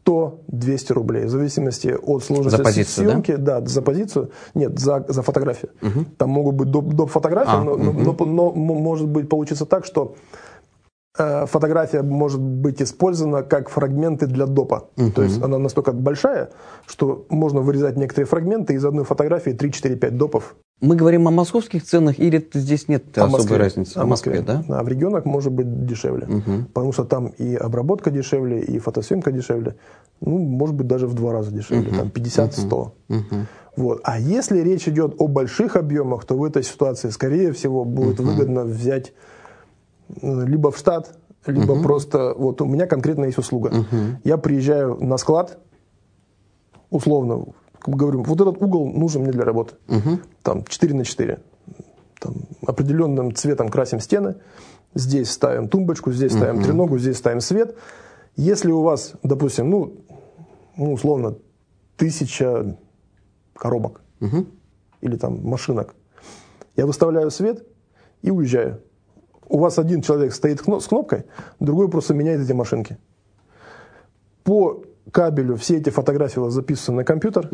[0.07, 3.37] 100-200 рублей, в зависимости от сложности За позицию, съемки.
[3.37, 3.61] Да?
[3.65, 4.31] за позицию.
[4.55, 5.71] Нет, за, за фотографию.
[6.19, 7.11] Там могут быть доп, доп.
[7.11, 10.15] фотографии, А, но, но- но- но м- может быть получится так, что
[11.19, 14.89] э, фотография может быть использована как фрагменты для допа.
[15.15, 16.49] То есть она настолько большая,
[16.87, 22.19] что можно вырезать некоторые фрагменты из одной фотографии 3-4-5 допов Мы говорим о московских ценах
[22.19, 23.57] или здесь нет о особой Москве.
[23.57, 23.99] разницы?
[23.99, 24.65] О Москве, да?
[24.69, 26.27] А в регионах может быть дешевле.
[26.75, 29.77] Потому что там и обработка дешевле, и фотосъемка дешевле.
[30.21, 31.97] Ну, может быть, даже в два раза дешевле.
[31.97, 32.91] Там 50-100.
[33.77, 34.01] Вот.
[34.05, 38.65] А если речь идет о больших объемах, то в этой ситуации, скорее всего, будет выгодно
[38.65, 39.15] взять
[40.21, 41.17] э, либо в штат,
[41.47, 42.35] либо просто...
[42.37, 43.87] Вот у меня конкретно есть услуга.
[44.25, 45.59] Я приезжаю на склад,
[46.91, 47.47] условно,
[47.87, 49.75] говорю, вот этот угол нужен мне для работы.
[50.43, 51.39] Там 4 на 4.
[52.21, 52.35] Там,
[52.67, 54.37] определенным цветом красим стены.
[54.95, 57.77] Здесь ставим тумбочку, здесь ставим треногу, здесь ставим свет.
[58.37, 59.93] Если у вас, допустим, ну,
[60.77, 61.37] ну условно,
[61.97, 62.77] тысяча
[63.55, 64.01] коробок
[65.01, 65.95] или там машинок,
[66.77, 67.67] я выставляю свет
[68.23, 68.81] и уезжаю.
[69.49, 71.25] У вас один человек стоит с кнопкой,
[71.61, 72.97] другой просто меняет эти машинки.
[74.45, 77.49] По кабелю все эти фотографии у вас записаны на компьютер,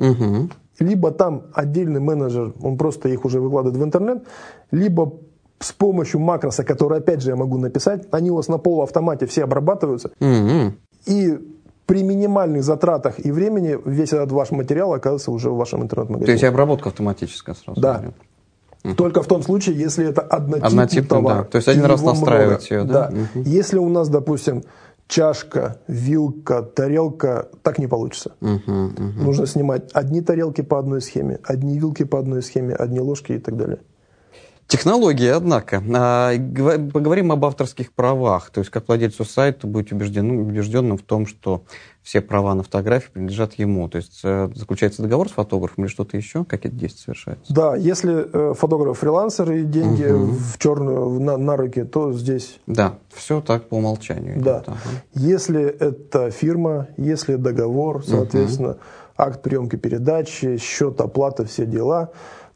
[0.78, 4.24] либо там отдельный менеджер, он просто их уже выкладывает в интернет,
[4.70, 5.14] либо
[5.61, 9.44] с помощью макроса, который опять же я могу написать, они у вас на полуавтомате все
[9.44, 10.74] обрабатываются, Мгм.
[11.07, 11.38] и
[11.86, 16.26] при минимальных затратах и времени весь этот ваш материал оказывается уже в вашем интернет-магазине.
[16.26, 17.80] То есть обработка автоматическая сразу.
[17.80, 18.03] Да.
[18.84, 18.96] идет.
[18.96, 21.36] Только в том случае, если это однотипный, Однотипный, товар.
[21.38, 21.44] да.
[21.44, 22.82] То есть один раз настраивать много.
[22.82, 23.11] ее, да?
[23.11, 23.40] Да.
[23.40, 24.62] Если у нас, допустим,
[25.09, 28.32] чашка, вилка, тарелка, так не получится.
[28.40, 29.24] Мгм, мгм.
[29.24, 33.38] Нужно снимать одни тарелки по одной схеме, одни вилки по одной схеме, одни ложки и
[33.38, 33.78] так далее.
[34.68, 35.82] Технологии, однако.
[35.94, 36.32] А,
[36.92, 38.50] Поговорим об авторских правах.
[38.50, 41.64] То есть, как владельцу сайта быть убежденным, убежденным в том, что
[42.02, 43.88] все права на фотографии принадлежат ему.
[43.88, 46.44] То есть, э, заключается договор с фотографом или что-то еще?
[46.44, 47.52] Как это действие совершается?
[47.52, 52.98] Да, если э, фотограф фрилансер и деньги в черную на, на руки, то здесь Да,
[53.14, 54.34] все так по умолчанию.
[54.34, 54.44] идет.
[54.44, 54.64] Да.
[54.66, 54.78] Ага.
[55.14, 58.76] Если это фирма, если договор, соответственно,
[59.16, 62.10] акт приемки передачи, счет, оплата, все дела,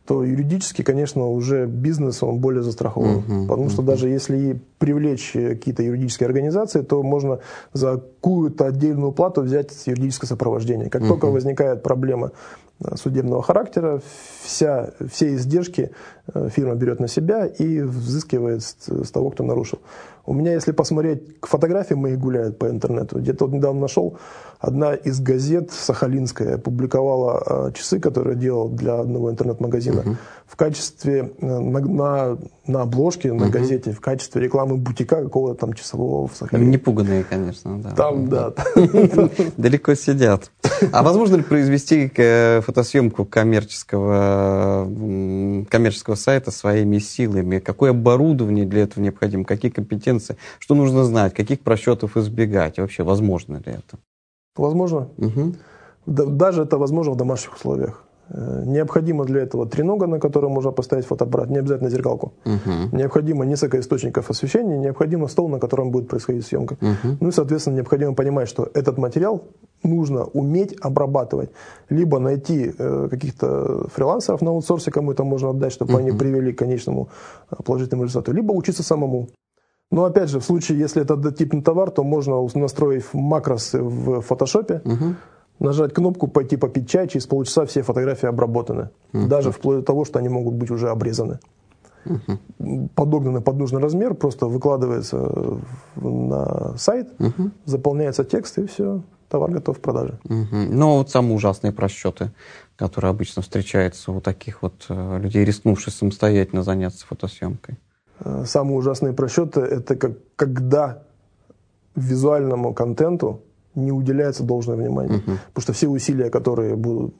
[0.06, 3.46] то юридически, конечно, уже бизнес, он более застрахован.
[3.48, 7.38] Потому что даже если привлечь э, какие-то юридические организации, то можно
[7.72, 10.90] за какую-то отдельную плату взять юридическое сопровождение.
[10.90, 12.32] Как только возникает проблема
[12.80, 14.00] э, судебного характера,
[14.42, 15.92] вся, все издержки
[16.34, 19.78] э, фирма берет на себя и взыскивает с, с того, кто нарушил.
[20.24, 23.18] У меня, если посмотреть, фотографии мои гуляют по интернету.
[23.18, 24.18] Где-то вот недавно нашел,
[24.60, 30.00] одна из газет сахалинская публиковала э, часы, которые делал для одного интернет-магазина.
[30.00, 30.16] Uh-huh.
[30.46, 35.72] В качестве, э, на, на, на обложке, на газете, в качестве рекламы бутика какого-то там
[35.72, 36.70] часового в Сахалине.
[36.70, 37.82] Непуганные, конечно.
[37.82, 37.90] Да.
[37.90, 38.52] Там, да.
[39.56, 40.52] Далеко сидят.
[40.92, 44.88] А возможно ли произвести э, фотосъемку коммерческого,
[45.68, 47.58] коммерческого сайта своими силами?
[47.58, 49.44] Какое оборудование для этого необходимо?
[49.44, 50.11] Какие компетенции?
[50.58, 51.34] Что нужно знать?
[51.34, 52.78] Каких просчетов избегать?
[52.78, 53.98] И вообще, возможно ли это?
[54.56, 55.08] Возможно.
[55.18, 55.54] Угу.
[56.06, 58.04] Даже это возможно в домашних условиях.
[58.34, 62.32] Э, необходимо для этого тренога, на котором можно поставить фотоаппарат, не обязательно зеркалку.
[62.44, 62.96] Угу.
[62.96, 66.76] Необходимо несколько источников освещения, необходимо стол, на котором будет происходить съемка.
[66.80, 67.16] Угу.
[67.20, 69.42] Ну и, соответственно, необходимо понимать, что этот материал
[69.82, 71.50] нужно уметь обрабатывать.
[71.90, 76.00] Либо найти э, каких-то фрилансеров на аутсорсе, кому это можно отдать, чтобы угу.
[76.00, 77.08] они привели к конечному
[77.50, 79.28] э, положительному результату, либо учиться самому.
[79.92, 84.80] Но опять же, в случае, если это однотипный товар, то можно настроить макросы в фотошопе,
[84.86, 85.14] угу.
[85.60, 88.88] нажать кнопку, пойти попить чай, через полчаса все фотографии обработаны.
[89.12, 89.26] Угу.
[89.26, 91.40] Даже вплоть до того, что они могут быть уже обрезаны.
[92.06, 92.88] Угу.
[92.94, 95.60] Подогнаны под нужный размер, просто выкладывается
[95.96, 97.50] на сайт, угу.
[97.66, 100.18] заполняется текст и все, товар готов к продаже.
[100.24, 100.56] Угу.
[100.70, 102.32] Ну, вот самые ужасные просчеты,
[102.76, 107.76] которые обычно встречаются у таких вот э, людей, рискнувших самостоятельно заняться фотосъемкой.
[108.24, 111.02] Э, самые ужасные просчеты– это как, когда
[111.94, 113.40] визуальному контенту
[113.74, 115.18] не уделяется должное внимание.
[115.18, 115.38] Uh-huh.
[115.48, 117.14] Потому что все усилия, которые будут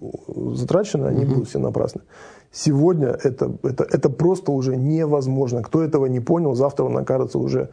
[0.57, 1.35] затрачены, они uh-huh.
[1.35, 2.03] будут все напрасны.
[2.51, 5.63] Сегодня это, это, это просто уже невозможно.
[5.63, 7.71] Кто этого не понял, завтра он окажется уже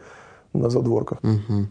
[0.54, 1.20] на задворках.
[1.22, 1.66] Uh-huh.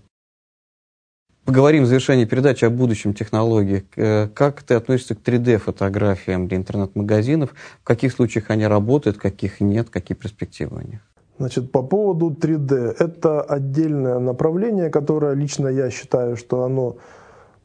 [1.44, 3.86] Поговорим в завершении передачи о будущем технологии.
[3.96, 7.54] Э, как ты относишься к 3D-фотографиям для интернет-магазинов?
[7.80, 11.00] В каких случаях они работают, каких нет, какие перспективы у них?
[11.38, 12.96] Значит, по поводу 3D.
[12.98, 16.96] Это отдельное направление, которое лично я считаю, что оно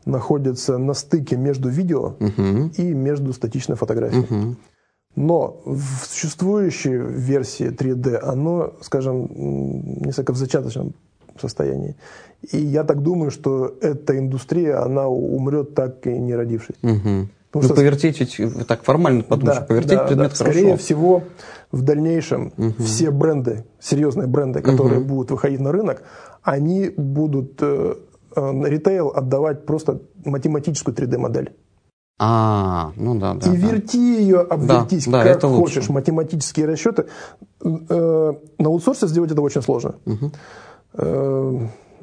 [0.06, 2.76] находится на стыке между видео uh-huh.
[2.76, 4.26] и между статичной фотографией.
[4.26, 4.56] Uh-huh.
[5.16, 9.30] Но в существующей версии 3D оно, скажем,
[10.02, 10.94] несколько в зачаточном
[11.40, 11.96] состоянии.
[12.52, 16.76] И я так думаю, что эта индустрия, она умрет так и не родившись.
[16.82, 17.28] Угу.
[17.54, 17.76] Потому ну, что...
[17.76, 20.36] повертеть, ведь так формально подумаешь, да, повертеть да, предмет да.
[20.36, 20.60] хорошо.
[20.60, 21.24] Скорее всего,
[21.72, 22.84] в дальнейшем угу.
[22.84, 25.10] все бренды, серьезные бренды, которые угу.
[25.10, 26.02] будут выходить на рынок,
[26.42, 27.94] они будут э,
[28.36, 31.54] э, ритейл отдавать просто математическую 3D-модель.
[32.18, 33.48] А, ну да, да.
[33.48, 33.68] И да.
[33.68, 35.94] верти ее, обвертись да, как да, хочешь, лучше.
[35.94, 37.06] математические расчеты.
[37.64, 39.94] Э, на аутсорсе сделать это очень сложно.
[40.08, 40.32] Угу.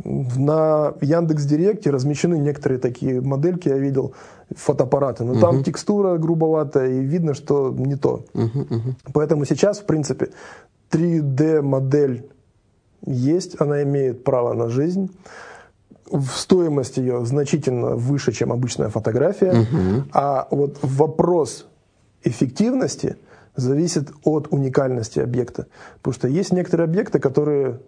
[0.05, 4.14] На Яндекс Директе размещены некоторые такие модельки, я видел,
[4.55, 5.24] фотоаппараты.
[5.24, 5.40] Но угу.
[5.40, 8.24] там текстура грубоватая, и видно, что не то.
[8.34, 8.94] Угу, угу.
[9.12, 10.30] Поэтому сейчас, в принципе,
[10.90, 12.28] 3D-модель
[13.07, 15.11] есть, она имеет право на жизнь.
[16.34, 19.53] Стоимость ее значительно выше, чем обычная фотография.
[19.53, 20.05] Угу.
[20.12, 21.66] А вот вопрос
[22.24, 23.16] эффективности
[23.57, 25.66] зависит от уникальности объекта.
[25.98, 27.80] Потому что есть некоторые объекты, которые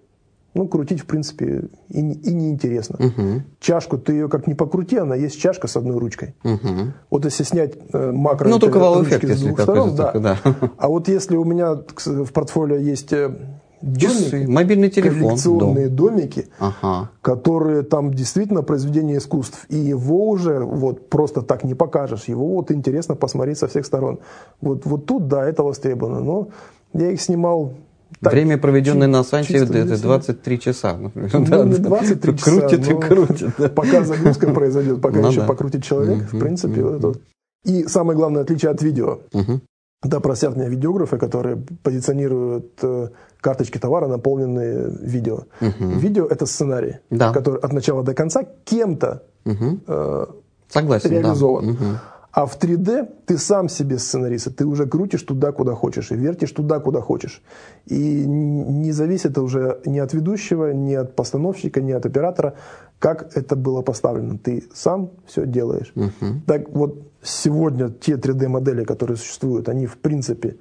[0.55, 2.99] ну, крутить, в принципе, и, и неинтересно.
[2.99, 3.43] Угу.
[3.61, 6.35] Чашку, ты ее как ни покрути, она есть чашка с одной ручкой.
[6.45, 6.93] Угу.
[7.11, 8.49] Вот если снять э, макро...
[8.49, 10.13] Ну, только вау-эффект, если сторон, да.
[10.13, 10.39] да.
[10.77, 11.75] А вот если у меня
[12.05, 13.35] в портфолио есть э,
[13.81, 16.09] домики, мобильный телефон, коллекционные дом.
[16.09, 17.11] домики, ага.
[17.23, 22.71] которые там действительно произведение искусств, и его уже вот просто так не покажешь, его вот
[22.71, 24.21] интересно посмотреть со всех сторон.
[24.61, 26.49] Вот, вот тут, да, это востребовано, но
[26.93, 27.75] я их снимал
[28.21, 30.97] так, Время, проведенное на Санте, это 23 часа.
[30.97, 31.31] Например.
[31.33, 33.51] Ну, да, не 23 часа, крутит и крутит.
[33.59, 33.69] Да.
[33.69, 35.47] Пока загрузка произойдет, пока ну, еще да.
[35.47, 36.83] покрутит человек, угу, в принципе.
[36.83, 36.99] Угу.
[36.99, 37.21] Вот
[37.65, 39.21] И самое главное отличие от видео.
[39.33, 39.61] Угу.
[40.05, 43.09] Да, просят меня видеографы, которые позиционируют э,
[43.41, 45.45] карточки товара, наполненные видео.
[45.61, 45.99] Угу.
[45.99, 47.33] Видео– это сценарий, да.
[47.33, 49.79] который от начала до конца кем-то угу.
[49.87, 50.27] э,
[50.69, 51.67] Согласен, реализован.
[51.67, 51.73] Да.
[51.73, 51.99] Угу.
[52.33, 56.53] А в 3D ты сам себе сценарист, ты уже крутишь туда, куда хочешь, и вертишь
[56.53, 57.43] туда, куда хочешь.
[57.87, 62.55] И не зависит это уже ни от ведущего, ни от постановщика, ни от оператора,
[62.99, 64.39] как это было поставлено.
[64.39, 65.93] Ты сам все делаешь.
[65.95, 66.41] Uh-huh.
[66.47, 70.57] Так вот, сегодня те 3D-модели, которые существуют, они в принципе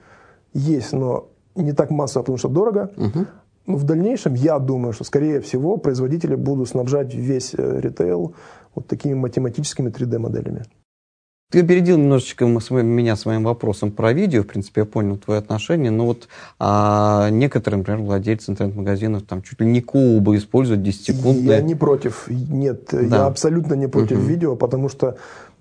[0.54, 2.92] есть, но не так массово, потому что дорого.
[2.98, 3.28] Uh-huh.
[3.68, 8.34] Но в дальнейшем я думаю, что, скорее всего, производители будут снабжать весь э, ритейл
[8.76, 10.66] вот такими математическими 3D-моделями.
[11.52, 16.06] Ты опередил немножечко меня своим вопросом про видео, в принципе, я понял твои отношения, но
[16.06, 16.30] вот
[16.60, 21.40] а, некоторые, например, владельцы интернет-магазинов там чуть ли не кубы используют 10 секунд.
[21.40, 23.02] Я не против, нет, да.
[23.02, 24.28] я абсолютно не против угу.
[24.28, 25.18] видео, потому что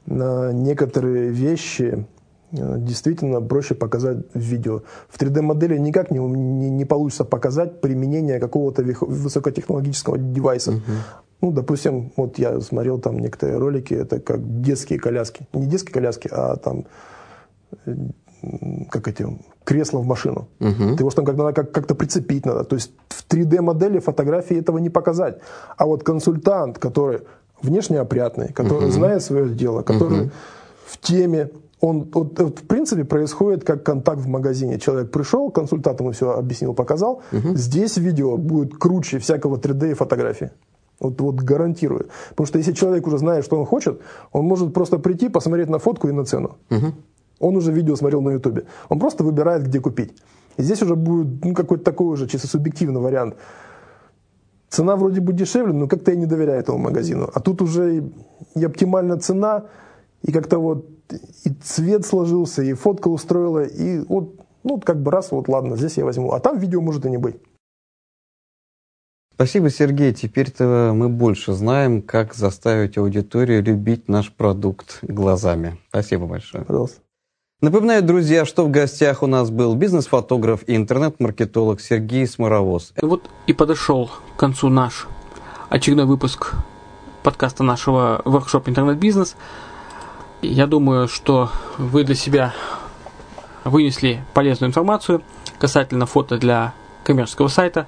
[0.09, 2.07] а, некоторые вещи,
[2.53, 4.82] э, действительно проще показать в видео.
[5.09, 10.70] В 3D-модели никак не, не, не получится показать применение какого-то высокотехнологического девайса.
[10.70, 10.80] Угу.
[11.41, 15.47] Ну, допустим, вот я смотрел там некоторые ролики, это как детские коляски.
[15.53, 16.84] Не детские коляски, а там
[18.91, 19.26] как эти
[19.64, 20.49] кресла в машину.
[20.61, 20.97] Угу.
[20.97, 22.64] Ты его там как, надо как, как-то прицепить надо.
[22.64, 25.38] То есть в 3D-модели фотографии этого не показать.
[25.76, 27.20] А вот консультант, который
[27.62, 28.93] внешне опрятный, который угу.
[28.93, 30.30] знает свое дело, который угу.
[30.86, 34.78] в теме, он вот, вот, в принципе происходит как контакт в магазине.
[34.78, 37.22] Человек пришел, консультант ему все объяснил, показал.
[37.32, 37.57] Угу.
[37.57, 40.51] Здесь видео будет круче всякого 3D и фотографии.
[41.01, 42.09] Вот, вот гарантирую.
[42.30, 44.01] Потому что если человек уже знает, что он хочет,
[44.32, 46.59] он может просто прийти, посмотреть на фотку и на цену.
[46.70, 46.92] Угу.
[47.40, 48.64] Он уже видео смотрел на ютубе.
[48.90, 50.14] Он просто выбирает, где купить.
[50.59, 53.36] И здесь уже будет ну, какой-то такой уже чисто субъективный вариант.
[54.68, 57.30] Цена вроде бы дешевле, но как-то я не доверяю этому магазину.
[57.32, 58.05] А тут уже
[58.55, 59.64] и оптимальная цена,
[60.22, 60.86] и как-то вот
[61.44, 65.96] и цвет сложился, и фотка устроила, и вот, ну, как бы раз, вот ладно, здесь
[65.96, 66.32] я возьму.
[66.32, 67.36] А там видео может и не быть.
[69.41, 70.12] Спасибо, Сергей.
[70.12, 75.78] Теперь-то мы больше знаем, как заставить аудиторию любить наш продукт глазами.
[75.88, 76.62] Спасибо большое.
[76.62, 77.01] Пожалуйста.
[77.62, 82.93] Напоминаю, друзья, что в гостях у нас был бизнес-фотограф и интернет-маркетолог Сергей Сморовоз.
[83.01, 85.07] Вот и подошел к концу наш
[85.70, 86.53] очередной выпуск
[87.22, 89.36] подкаста нашего воркшоп «Интернет-бизнес».
[90.43, 92.53] Я думаю, что вы для себя
[93.64, 95.22] вынесли полезную информацию
[95.59, 96.74] касательно фото для
[97.05, 97.86] коммерческого сайта.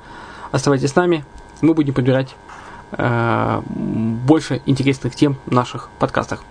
[0.51, 1.27] Оставайтесь с нами,
[1.63, 2.37] мы будем подбирать
[2.93, 6.45] э, больше интересных тем в наших подкастах.